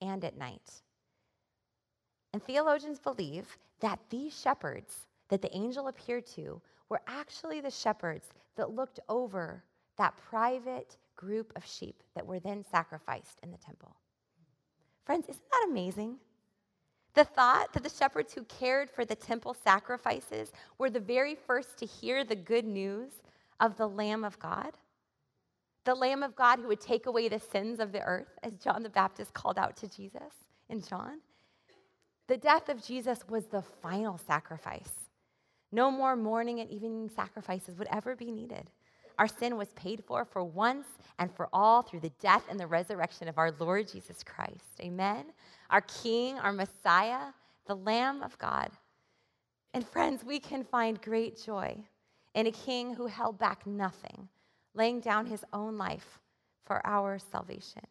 and 0.00 0.24
at 0.24 0.38
night. 0.38 0.82
And 2.32 2.42
theologians 2.42 2.98
believe 2.98 3.56
that 3.80 3.98
these 4.08 4.38
shepherds 4.38 5.06
that 5.28 5.42
the 5.42 5.54
angel 5.54 5.88
appeared 5.88 6.26
to 6.26 6.60
were 6.88 7.00
actually 7.06 7.60
the 7.60 7.70
shepherds 7.70 8.28
that 8.56 8.74
looked 8.74 9.00
over 9.08 9.62
that 9.98 10.16
private 10.16 10.96
group 11.22 11.52
of 11.54 11.64
sheep 11.64 12.02
that 12.14 12.26
were 12.26 12.40
then 12.40 12.64
sacrificed 12.70 13.38
in 13.42 13.52
the 13.52 13.58
temple. 13.58 13.94
Friends, 15.04 15.28
isn't 15.28 15.50
that 15.50 15.68
amazing? 15.70 16.16
The 17.14 17.24
thought 17.24 17.72
that 17.72 17.82
the 17.82 17.88
shepherds 17.88 18.32
who 18.32 18.44
cared 18.44 18.90
for 18.90 19.04
the 19.04 19.14
temple 19.14 19.54
sacrifices 19.54 20.52
were 20.78 20.90
the 20.90 21.00
very 21.00 21.34
first 21.34 21.78
to 21.78 21.86
hear 21.86 22.24
the 22.24 22.34
good 22.34 22.64
news 22.64 23.12
of 23.60 23.76
the 23.76 23.88
Lamb 23.88 24.24
of 24.24 24.38
God, 24.38 24.72
the 25.84 25.94
Lamb 25.94 26.22
of 26.22 26.34
God 26.34 26.58
who 26.58 26.68
would 26.68 26.80
take 26.80 27.06
away 27.06 27.28
the 27.28 27.38
sins 27.38 27.80
of 27.80 27.92
the 27.92 28.02
earth, 28.02 28.38
as 28.42 28.52
John 28.54 28.82
the 28.82 28.88
Baptist 28.88 29.34
called 29.34 29.58
out 29.58 29.76
to 29.76 29.88
Jesus 29.88 30.32
in 30.68 30.80
John. 30.80 31.20
The 32.28 32.36
death 32.36 32.68
of 32.68 32.84
Jesus 32.84 33.20
was 33.28 33.46
the 33.46 33.62
final 33.62 34.16
sacrifice. 34.16 34.92
No 35.70 35.90
more 35.90 36.16
morning 36.16 36.60
and 36.60 36.70
evening 36.70 37.10
sacrifices 37.14 37.76
would 37.78 37.88
ever 37.90 38.16
be 38.16 38.30
needed. 38.30 38.70
Our 39.18 39.28
sin 39.28 39.56
was 39.56 39.72
paid 39.74 40.02
for 40.04 40.24
for 40.24 40.44
once 40.44 40.86
and 41.18 41.32
for 41.34 41.48
all 41.52 41.82
through 41.82 42.00
the 42.00 42.12
death 42.20 42.44
and 42.50 42.58
the 42.58 42.66
resurrection 42.66 43.28
of 43.28 43.38
our 43.38 43.52
Lord 43.58 43.88
Jesus 43.88 44.22
Christ. 44.22 44.80
Amen. 44.80 45.26
Our 45.70 45.82
King, 45.82 46.38
our 46.38 46.52
Messiah, 46.52 47.32
the 47.66 47.76
Lamb 47.76 48.22
of 48.22 48.38
God. 48.38 48.70
And 49.74 49.86
friends, 49.86 50.24
we 50.24 50.38
can 50.38 50.64
find 50.64 51.00
great 51.00 51.42
joy 51.42 51.76
in 52.34 52.46
a 52.46 52.52
king 52.52 52.94
who 52.94 53.06
held 53.06 53.38
back 53.38 53.66
nothing, 53.66 54.28
laying 54.74 55.00
down 55.00 55.26
his 55.26 55.44
own 55.52 55.78
life 55.78 56.20
for 56.64 56.84
our 56.86 57.18
salvation. 57.18 57.82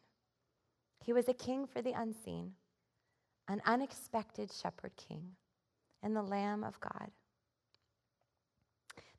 He 1.03 1.13
was 1.13 1.27
a 1.27 1.33
king 1.33 1.67
for 1.67 1.81
the 1.81 1.93
unseen, 1.93 2.53
an 3.47 3.61
unexpected 3.65 4.51
shepherd 4.51 4.91
king, 4.95 5.31
and 6.03 6.15
the 6.15 6.21
Lamb 6.21 6.63
of 6.63 6.79
God. 6.79 7.11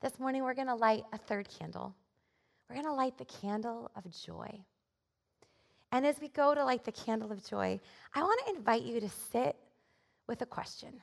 This 0.03 0.19
morning, 0.19 0.43
we're 0.43 0.55
going 0.55 0.67
to 0.67 0.75
light 0.75 1.05
a 1.13 1.19
third 1.19 1.49
candle. 1.49 1.95
We're 2.69 2.75
going 2.75 2.87
to 2.89 2.93
light 2.93 3.17
the 3.19 3.25
candle 3.25 3.89
of 3.95 4.05
joy. 4.11 4.65
And 5.93 6.05
as 6.05 6.21
we 6.21 6.27
go 6.27 6.57
to 6.57 6.65
light 6.65 6.85
the 6.85 6.91
candle 6.91 7.31
of 7.31 7.49
joy, 7.49 7.79
I 8.13 8.23
want 8.23 8.41
to 8.45 8.57
invite 8.57 8.83
you 8.83 8.99
to 8.99 9.09
sit 9.09 9.55
with 10.27 10.43
a 10.43 10.47
question, 10.47 10.95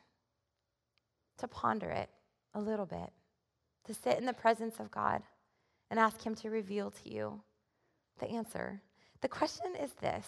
to 1.38 1.48
ponder 1.48 1.90
it 1.90 2.10
a 2.54 2.60
little 2.60 2.86
bit, 2.86 3.10
to 3.86 3.94
sit 3.94 4.18
in 4.18 4.26
the 4.26 4.34
presence 4.34 4.82
of 4.82 4.92
God 4.92 5.22
and 5.90 5.98
ask 5.98 6.22
Him 6.22 6.36
to 6.36 6.50
reveal 6.50 6.92
to 6.92 7.10
you 7.10 7.40
the 8.20 8.30
answer. 8.30 8.82
The 9.22 9.30
question 9.30 9.78
is 9.82 9.94
this 10.02 10.28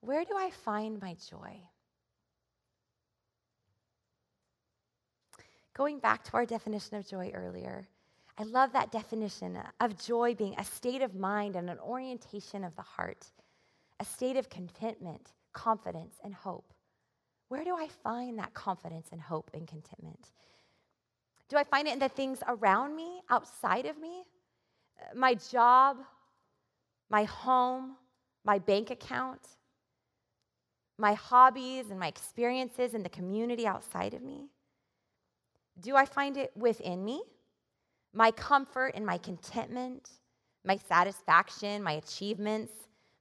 Where 0.00 0.24
do 0.24 0.34
I 0.36 0.50
find 0.50 1.00
my 1.00 1.14
joy? 1.30 1.60
Going 5.74 5.98
back 5.98 6.22
to 6.24 6.34
our 6.34 6.46
definition 6.46 6.96
of 6.96 7.06
joy 7.06 7.32
earlier, 7.34 7.88
I 8.38 8.44
love 8.44 8.72
that 8.72 8.92
definition 8.92 9.58
of 9.80 10.02
joy 10.02 10.34
being 10.34 10.54
a 10.56 10.64
state 10.64 11.02
of 11.02 11.14
mind 11.14 11.56
and 11.56 11.68
an 11.68 11.78
orientation 11.80 12.62
of 12.62 12.76
the 12.76 12.82
heart, 12.82 13.26
a 13.98 14.04
state 14.04 14.36
of 14.36 14.48
contentment, 14.48 15.32
confidence, 15.52 16.16
and 16.22 16.32
hope. 16.32 16.72
Where 17.48 17.64
do 17.64 17.76
I 17.76 17.88
find 18.02 18.38
that 18.38 18.54
confidence 18.54 19.08
and 19.10 19.20
hope 19.20 19.50
and 19.52 19.66
contentment? 19.66 20.30
Do 21.48 21.56
I 21.56 21.64
find 21.64 21.86
it 21.88 21.92
in 21.92 21.98
the 21.98 22.08
things 22.08 22.38
around 22.48 22.96
me, 22.96 23.20
outside 23.28 23.86
of 23.86 23.98
me? 23.98 24.24
My 25.14 25.34
job, 25.34 25.98
my 27.10 27.24
home, 27.24 27.96
my 28.44 28.58
bank 28.58 28.90
account, 28.90 29.40
my 30.98 31.14
hobbies 31.14 31.90
and 31.90 31.98
my 31.98 32.06
experiences 32.06 32.94
in 32.94 33.02
the 33.02 33.08
community 33.08 33.66
outside 33.66 34.14
of 34.14 34.22
me? 34.22 34.48
Do 35.80 35.96
I 35.96 36.04
find 36.04 36.36
it 36.36 36.52
within 36.56 37.04
me? 37.04 37.22
My 38.12 38.30
comfort 38.30 38.92
and 38.94 39.04
my 39.04 39.18
contentment, 39.18 40.08
my 40.64 40.76
satisfaction, 40.76 41.82
my 41.82 41.92
achievements, 41.92 42.72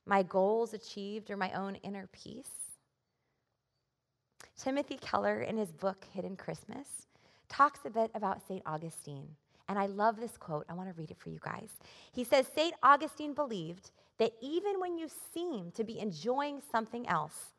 my 0.06 0.24
goals 0.24 0.74
achieved, 0.74 1.32
or 1.32 1.38
my 1.38 1.52
own 1.54 1.76
inner 1.76 2.08
peace? 2.12 2.50
Timothy 4.62 4.98
Keller, 4.98 5.42
in 5.42 5.58
his 5.58 5.72
book 5.72 6.06
Hidden 6.14 6.36
Christmas, 6.36 6.88
talks 7.50 7.80
a 7.86 7.90
bit 7.90 8.12
about 8.14 8.46
St. 8.48 8.62
Augustine. 8.66 9.28
And 9.70 9.80
I 9.80 9.88
love 9.88 10.18
this 10.20 10.38
quote. 10.38 10.66
I 10.70 10.74
want 10.74 10.90
to 10.90 11.00
read 11.00 11.12
it 11.12 11.18
for 11.18 11.30
you 11.30 11.40
guys. 11.42 11.70
He 12.12 12.24
says 12.24 12.46
St. 12.54 12.74
Augustine 12.84 13.34
believed 13.34 13.92
that 14.20 14.34
even 14.42 14.80
when 14.80 14.98
you 14.98 15.08
seem 15.34 15.72
to 15.72 15.84
be 15.84 16.00
enjoying 16.00 16.62
something 16.72 17.08
else, 17.08 17.54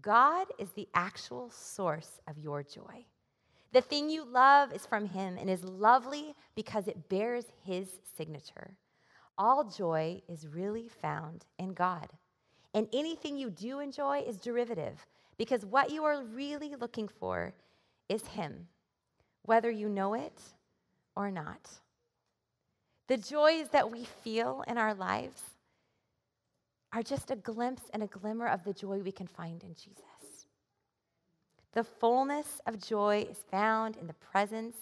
God 0.00 0.46
is 0.58 0.70
the 0.70 0.88
actual 0.94 1.50
source 1.50 2.20
of 2.28 2.38
your 2.38 2.62
joy. 2.62 3.06
The 3.76 3.82
thing 3.82 4.08
you 4.08 4.24
love 4.24 4.72
is 4.72 4.86
from 4.86 5.04
Him 5.04 5.36
and 5.36 5.50
is 5.50 5.62
lovely 5.62 6.34
because 6.54 6.88
it 6.88 7.10
bears 7.10 7.44
His 7.62 7.86
signature. 8.16 8.70
All 9.36 9.64
joy 9.64 10.22
is 10.30 10.48
really 10.48 10.88
found 10.88 11.44
in 11.58 11.74
God. 11.74 12.08
And 12.72 12.88
anything 12.94 13.36
you 13.36 13.50
do 13.50 13.80
enjoy 13.80 14.20
is 14.20 14.38
derivative 14.38 15.04
because 15.36 15.66
what 15.66 15.90
you 15.90 16.04
are 16.04 16.24
really 16.24 16.74
looking 16.74 17.06
for 17.06 17.52
is 18.08 18.26
Him, 18.28 18.66
whether 19.42 19.70
you 19.70 19.90
know 19.90 20.14
it 20.14 20.40
or 21.14 21.30
not. 21.30 21.68
The 23.08 23.18
joys 23.18 23.68
that 23.72 23.92
we 23.92 24.06
feel 24.06 24.64
in 24.66 24.78
our 24.78 24.94
lives 24.94 25.42
are 26.94 27.02
just 27.02 27.30
a 27.30 27.36
glimpse 27.36 27.82
and 27.92 28.02
a 28.02 28.06
glimmer 28.06 28.46
of 28.46 28.64
the 28.64 28.72
joy 28.72 29.00
we 29.00 29.12
can 29.12 29.26
find 29.26 29.62
in 29.62 29.74
Jesus. 29.74 30.15
The 31.76 31.84
fullness 31.84 32.62
of 32.66 32.82
joy 32.82 33.26
is 33.30 33.44
found 33.50 33.98
in 33.98 34.06
the 34.06 34.14
presence 34.14 34.76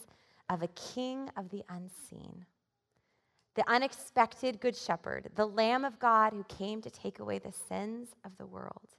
of 0.49 0.63
a 0.63 0.69
king 0.69 1.29
of 1.37 1.51
the 1.51 1.65
unseen, 1.69 2.45
the 3.57 3.69
unexpected 3.69 4.61
good 4.61 4.77
shepherd, 4.77 5.29
the 5.35 5.45
Lamb 5.45 5.85
of 5.85 5.99
God 5.99 6.33
who 6.33 6.45
came 6.45 6.81
to 6.83 6.91
take 6.91 7.19
away 7.19 7.41
the 7.41 7.51
sins 7.51 8.11
of 8.25 8.31
the 8.39 8.47
world. 8.47 8.95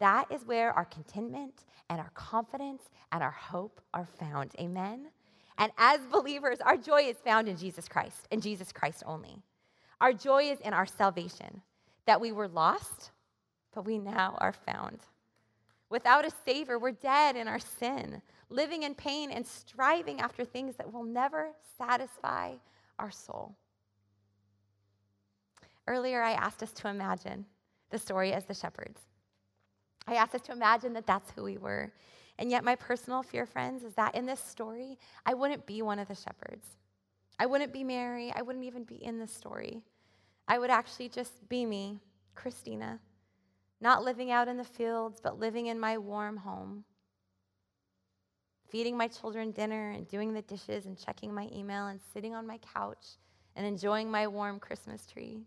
That 0.00 0.30
is 0.30 0.44
where 0.44 0.72
our 0.72 0.84
contentment 0.84 1.64
and 1.88 1.98
our 1.98 2.10
confidence 2.10 2.82
and 3.10 3.22
our 3.22 3.30
hope 3.30 3.80
are 3.94 4.06
found. 4.20 4.52
Amen? 4.60 5.06
And 5.56 5.72
as 5.78 6.00
believers, 6.12 6.58
our 6.60 6.76
joy 6.76 7.04
is 7.04 7.16
found 7.16 7.48
in 7.48 7.56
Jesus 7.56 7.88
Christ 7.88 8.28
and 8.32 8.42
Jesus 8.42 8.70
Christ 8.70 9.02
only. 9.06 9.38
Our 9.98 10.12
joy 10.12 10.42
is 10.50 10.60
in 10.60 10.74
our 10.74 10.84
salvation, 10.84 11.62
that 12.04 12.20
we 12.20 12.32
were 12.32 12.48
lost, 12.48 13.12
but 13.74 13.86
we 13.86 13.98
now 13.98 14.36
are 14.42 14.52
found. 14.52 14.98
Without 15.94 16.24
a 16.24 16.30
Savior, 16.44 16.76
we're 16.76 16.90
dead 16.90 17.36
in 17.36 17.46
our 17.46 17.60
sin, 17.60 18.20
living 18.48 18.82
in 18.82 18.96
pain 18.96 19.30
and 19.30 19.46
striving 19.46 20.20
after 20.20 20.44
things 20.44 20.74
that 20.74 20.92
will 20.92 21.04
never 21.04 21.50
satisfy 21.78 22.50
our 22.98 23.12
soul. 23.12 23.54
Earlier, 25.86 26.20
I 26.20 26.32
asked 26.32 26.64
us 26.64 26.72
to 26.72 26.88
imagine 26.88 27.46
the 27.90 27.98
story 28.00 28.32
as 28.32 28.44
the 28.44 28.54
shepherds. 28.54 29.02
I 30.08 30.14
asked 30.14 30.34
us 30.34 30.40
to 30.40 30.52
imagine 30.52 30.94
that 30.94 31.06
that's 31.06 31.30
who 31.30 31.44
we 31.44 31.58
were. 31.58 31.92
And 32.40 32.50
yet, 32.50 32.64
my 32.64 32.74
personal 32.74 33.22
fear, 33.22 33.46
friends, 33.46 33.84
is 33.84 33.94
that 33.94 34.16
in 34.16 34.26
this 34.26 34.40
story, 34.40 34.98
I 35.24 35.34
wouldn't 35.34 35.64
be 35.64 35.80
one 35.80 36.00
of 36.00 36.08
the 36.08 36.16
shepherds. 36.16 36.66
I 37.38 37.46
wouldn't 37.46 37.72
be 37.72 37.84
Mary. 37.84 38.32
I 38.34 38.42
wouldn't 38.42 38.64
even 38.64 38.82
be 38.82 38.96
in 38.96 39.20
the 39.20 39.28
story. 39.28 39.80
I 40.48 40.58
would 40.58 40.70
actually 40.70 41.10
just 41.10 41.48
be 41.48 41.64
me, 41.64 42.00
Christina 42.34 42.98
not 43.84 44.02
living 44.02 44.30
out 44.30 44.48
in 44.48 44.56
the 44.56 44.64
fields, 44.64 45.20
but 45.22 45.38
living 45.38 45.66
in 45.66 45.78
my 45.78 45.98
warm 45.98 46.38
home, 46.38 46.84
feeding 48.70 48.96
my 48.96 49.06
children 49.06 49.50
dinner 49.52 49.90
and 49.90 50.08
doing 50.08 50.32
the 50.32 50.40
dishes 50.40 50.86
and 50.86 50.98
checking 50.98 51.32
my 51.32 51.48
email 51.54 51.88
and 51.88 52.00
sitting 52.14 52.34
on 52.34 52.46
my 52.46 52.58
couch 52.74 53.18
and 53.54 53.66
enjoying 53.66 54.10
my 54.10 54.26
warm 54.26 54.58
Christmas 54.58 55.06
tree. 55.06 55.44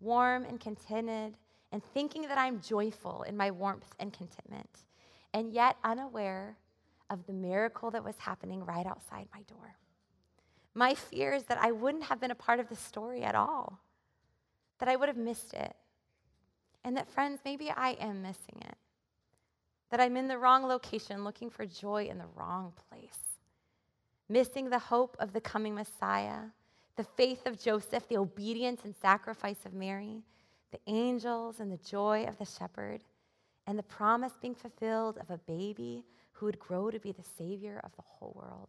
Warm 0.00 0.44
and 0.44 0.60
contented 0.60 1.34
and 1.72 1.82
thinking 1.94 2.22
that 2.28 2.36
I'm 2.36 2.60
joyful 2.60 3.22
in 3.22 3.38
my 3.38 3.50
warmth 3.50 3.94
and 3.98 4.12
contentment, 4.12 4.84
and 5.32 5.50
yet 5.50 5.78
unaware 5.82 6.58
of 7.08 7.26
the 7.26 7.32
miracle 7.32 7.90
that 7.90 8.04
was 8.04 8.16
happening 8.18 8.64
right 8.66 8.86
outside 8.86 9.28
my 9.34 9.40
door. 9.42 9.76
My 10.74 10.94
fear 10.94 11.32
is 11.32 11.44
that 11.44 11.58
I 11.58 11.72
wouldn't 11.72 12.04
have 12.04 12.20
been 12.20 12.30
a 12.30 12.36
part 12.36 12.60
of 12.60 12.68
the 12.68 12.76
story 12.76 13.22
at 13.22 13.34
all, 13.34 13.80
that 14.78 14.90
I 14.90 14.96
would 14.96 15.08
have 15.08 15.16
missed 15.16 15.54
it. 15.54 15.74
And 16.86 16.96
that, 16.96 17.10
friends, 17.10 17.40
maybe 17.44 17.68
I 17.68 17.96
am 18.00 18.22
missing 18.22 18.60
it. 18.60 18.76
That 19.90 20.00
I'm 20.00 20.16
in 20.16 20.28
the 20.28 20.38
wrong 20.38 20.62
location 20.62 21.24
looking 21.24 21.50
for 21.50 21.66
joy 21.66 22.04
in 22.08 22.18
the 22.18 22.28
wrong 22.36 22.72
place. 22.88 23.18
Missing 24.28 24.70
the 24.70 24.78
hope 24.78 25.16
of 25.18 25.32
the 25.32 25.40
coming 25.40 25.74
Messiah, 25.74 26.42
the 26.94 27.02
faith 27.02 27.44
of 27.44 27.60
Joseph, 27.60 28.08
the 28.08 28.18
obedience 28.18 28.82
and 28.84 28.94
sacrifice 29.02 29.66
of 29.66 29.74
Mary, 29.74 30.22
the 30.70 30.78
angels 30.86 31.58
and 31.58 31.72
the 31.72 31.88
joy 31.88 32.24
of 32.28 32.38
the 32.38 32.44
shepherd, 32.44 33.02
and 33.66 33.76
the 33.76 33.82
promise 33.82 34.34
being 34.40 34.54
fulfilled 34.54 35.18
of 35.18 35.28
a 35.30 35.38
baby 35.38 36.04
who 36.34 36.46
would 36.46 36.58
grow 36.60 36.92
to 36.92 37.00
be 37.00 37.10
the 37.10 37.24
Savior 37.36 37.80
of 37.82 37.90
the 37.96 38.02
whole 38.02 38.32
world. 38.36 38.68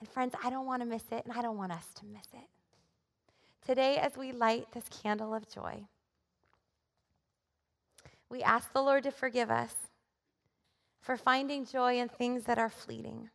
And 0.00 0.08
friends, 0.08 0.34
I 0.42 0.50
don't 0.50 0.66
want 0.66 0.82
to 0.82 0.88
miss 0.88 1.04
it, 1.12 1.24
and 1.24 1.32
I 1.38 1.42
don't 1.42 1.56
want 1.56 1.70
us 1.70 1.86
to 2.00 2.04
miss 2.06 2.26
it. 2.34 2.48
Today, 3.64 3.98
as 3.98 4.16
we 4.16 4.32
light 4.32 4.66
this 4.72 4.88
candle 5.02 5.32
of 5.32 5.48
joy, 5.48 5.84
we 8.32 8.42
ask 8.42 8.72
the 8.72 8.80
Lord 8.80 9.02
to 9.02 9.10
forgive 9.10 9.50
us 9.50 9.74
for 11.02 11.18
finding 11.18 11.66
joy 11.66 11.98
in 11.98 12.08
things 12.08 12.44
that 12.44 12.58
are 12.58 12.70
fleeting. 12.70 13.28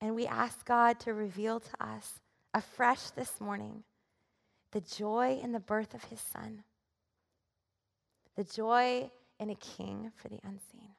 And 0.00 0.14
we 0.14 0.26
ask 0.26 0.64
God 0.64 0.98
to 1.00 1.12
reveal 1.12 1.60
to 1.60 1.84
us 1.84 2.18
afresh 2.54 3.10
this 3.10 3.40
morning 3.42 3.84
the 4.70 4.80
joy 4.80 5.38
in 5.42 5.52
the 5.52 5.60
birth 5.60 5.92
of 5.92 6.04
his 6.04 6.20
son, 6.20 6.64
the 8.36 8.44
joy 8.44 9.10
in 9.38 9.50
a 9.50 9.54
king 9.54 10.10
for 10.16 10.28
the 10.28 10.40
unseen. 10.42 10.94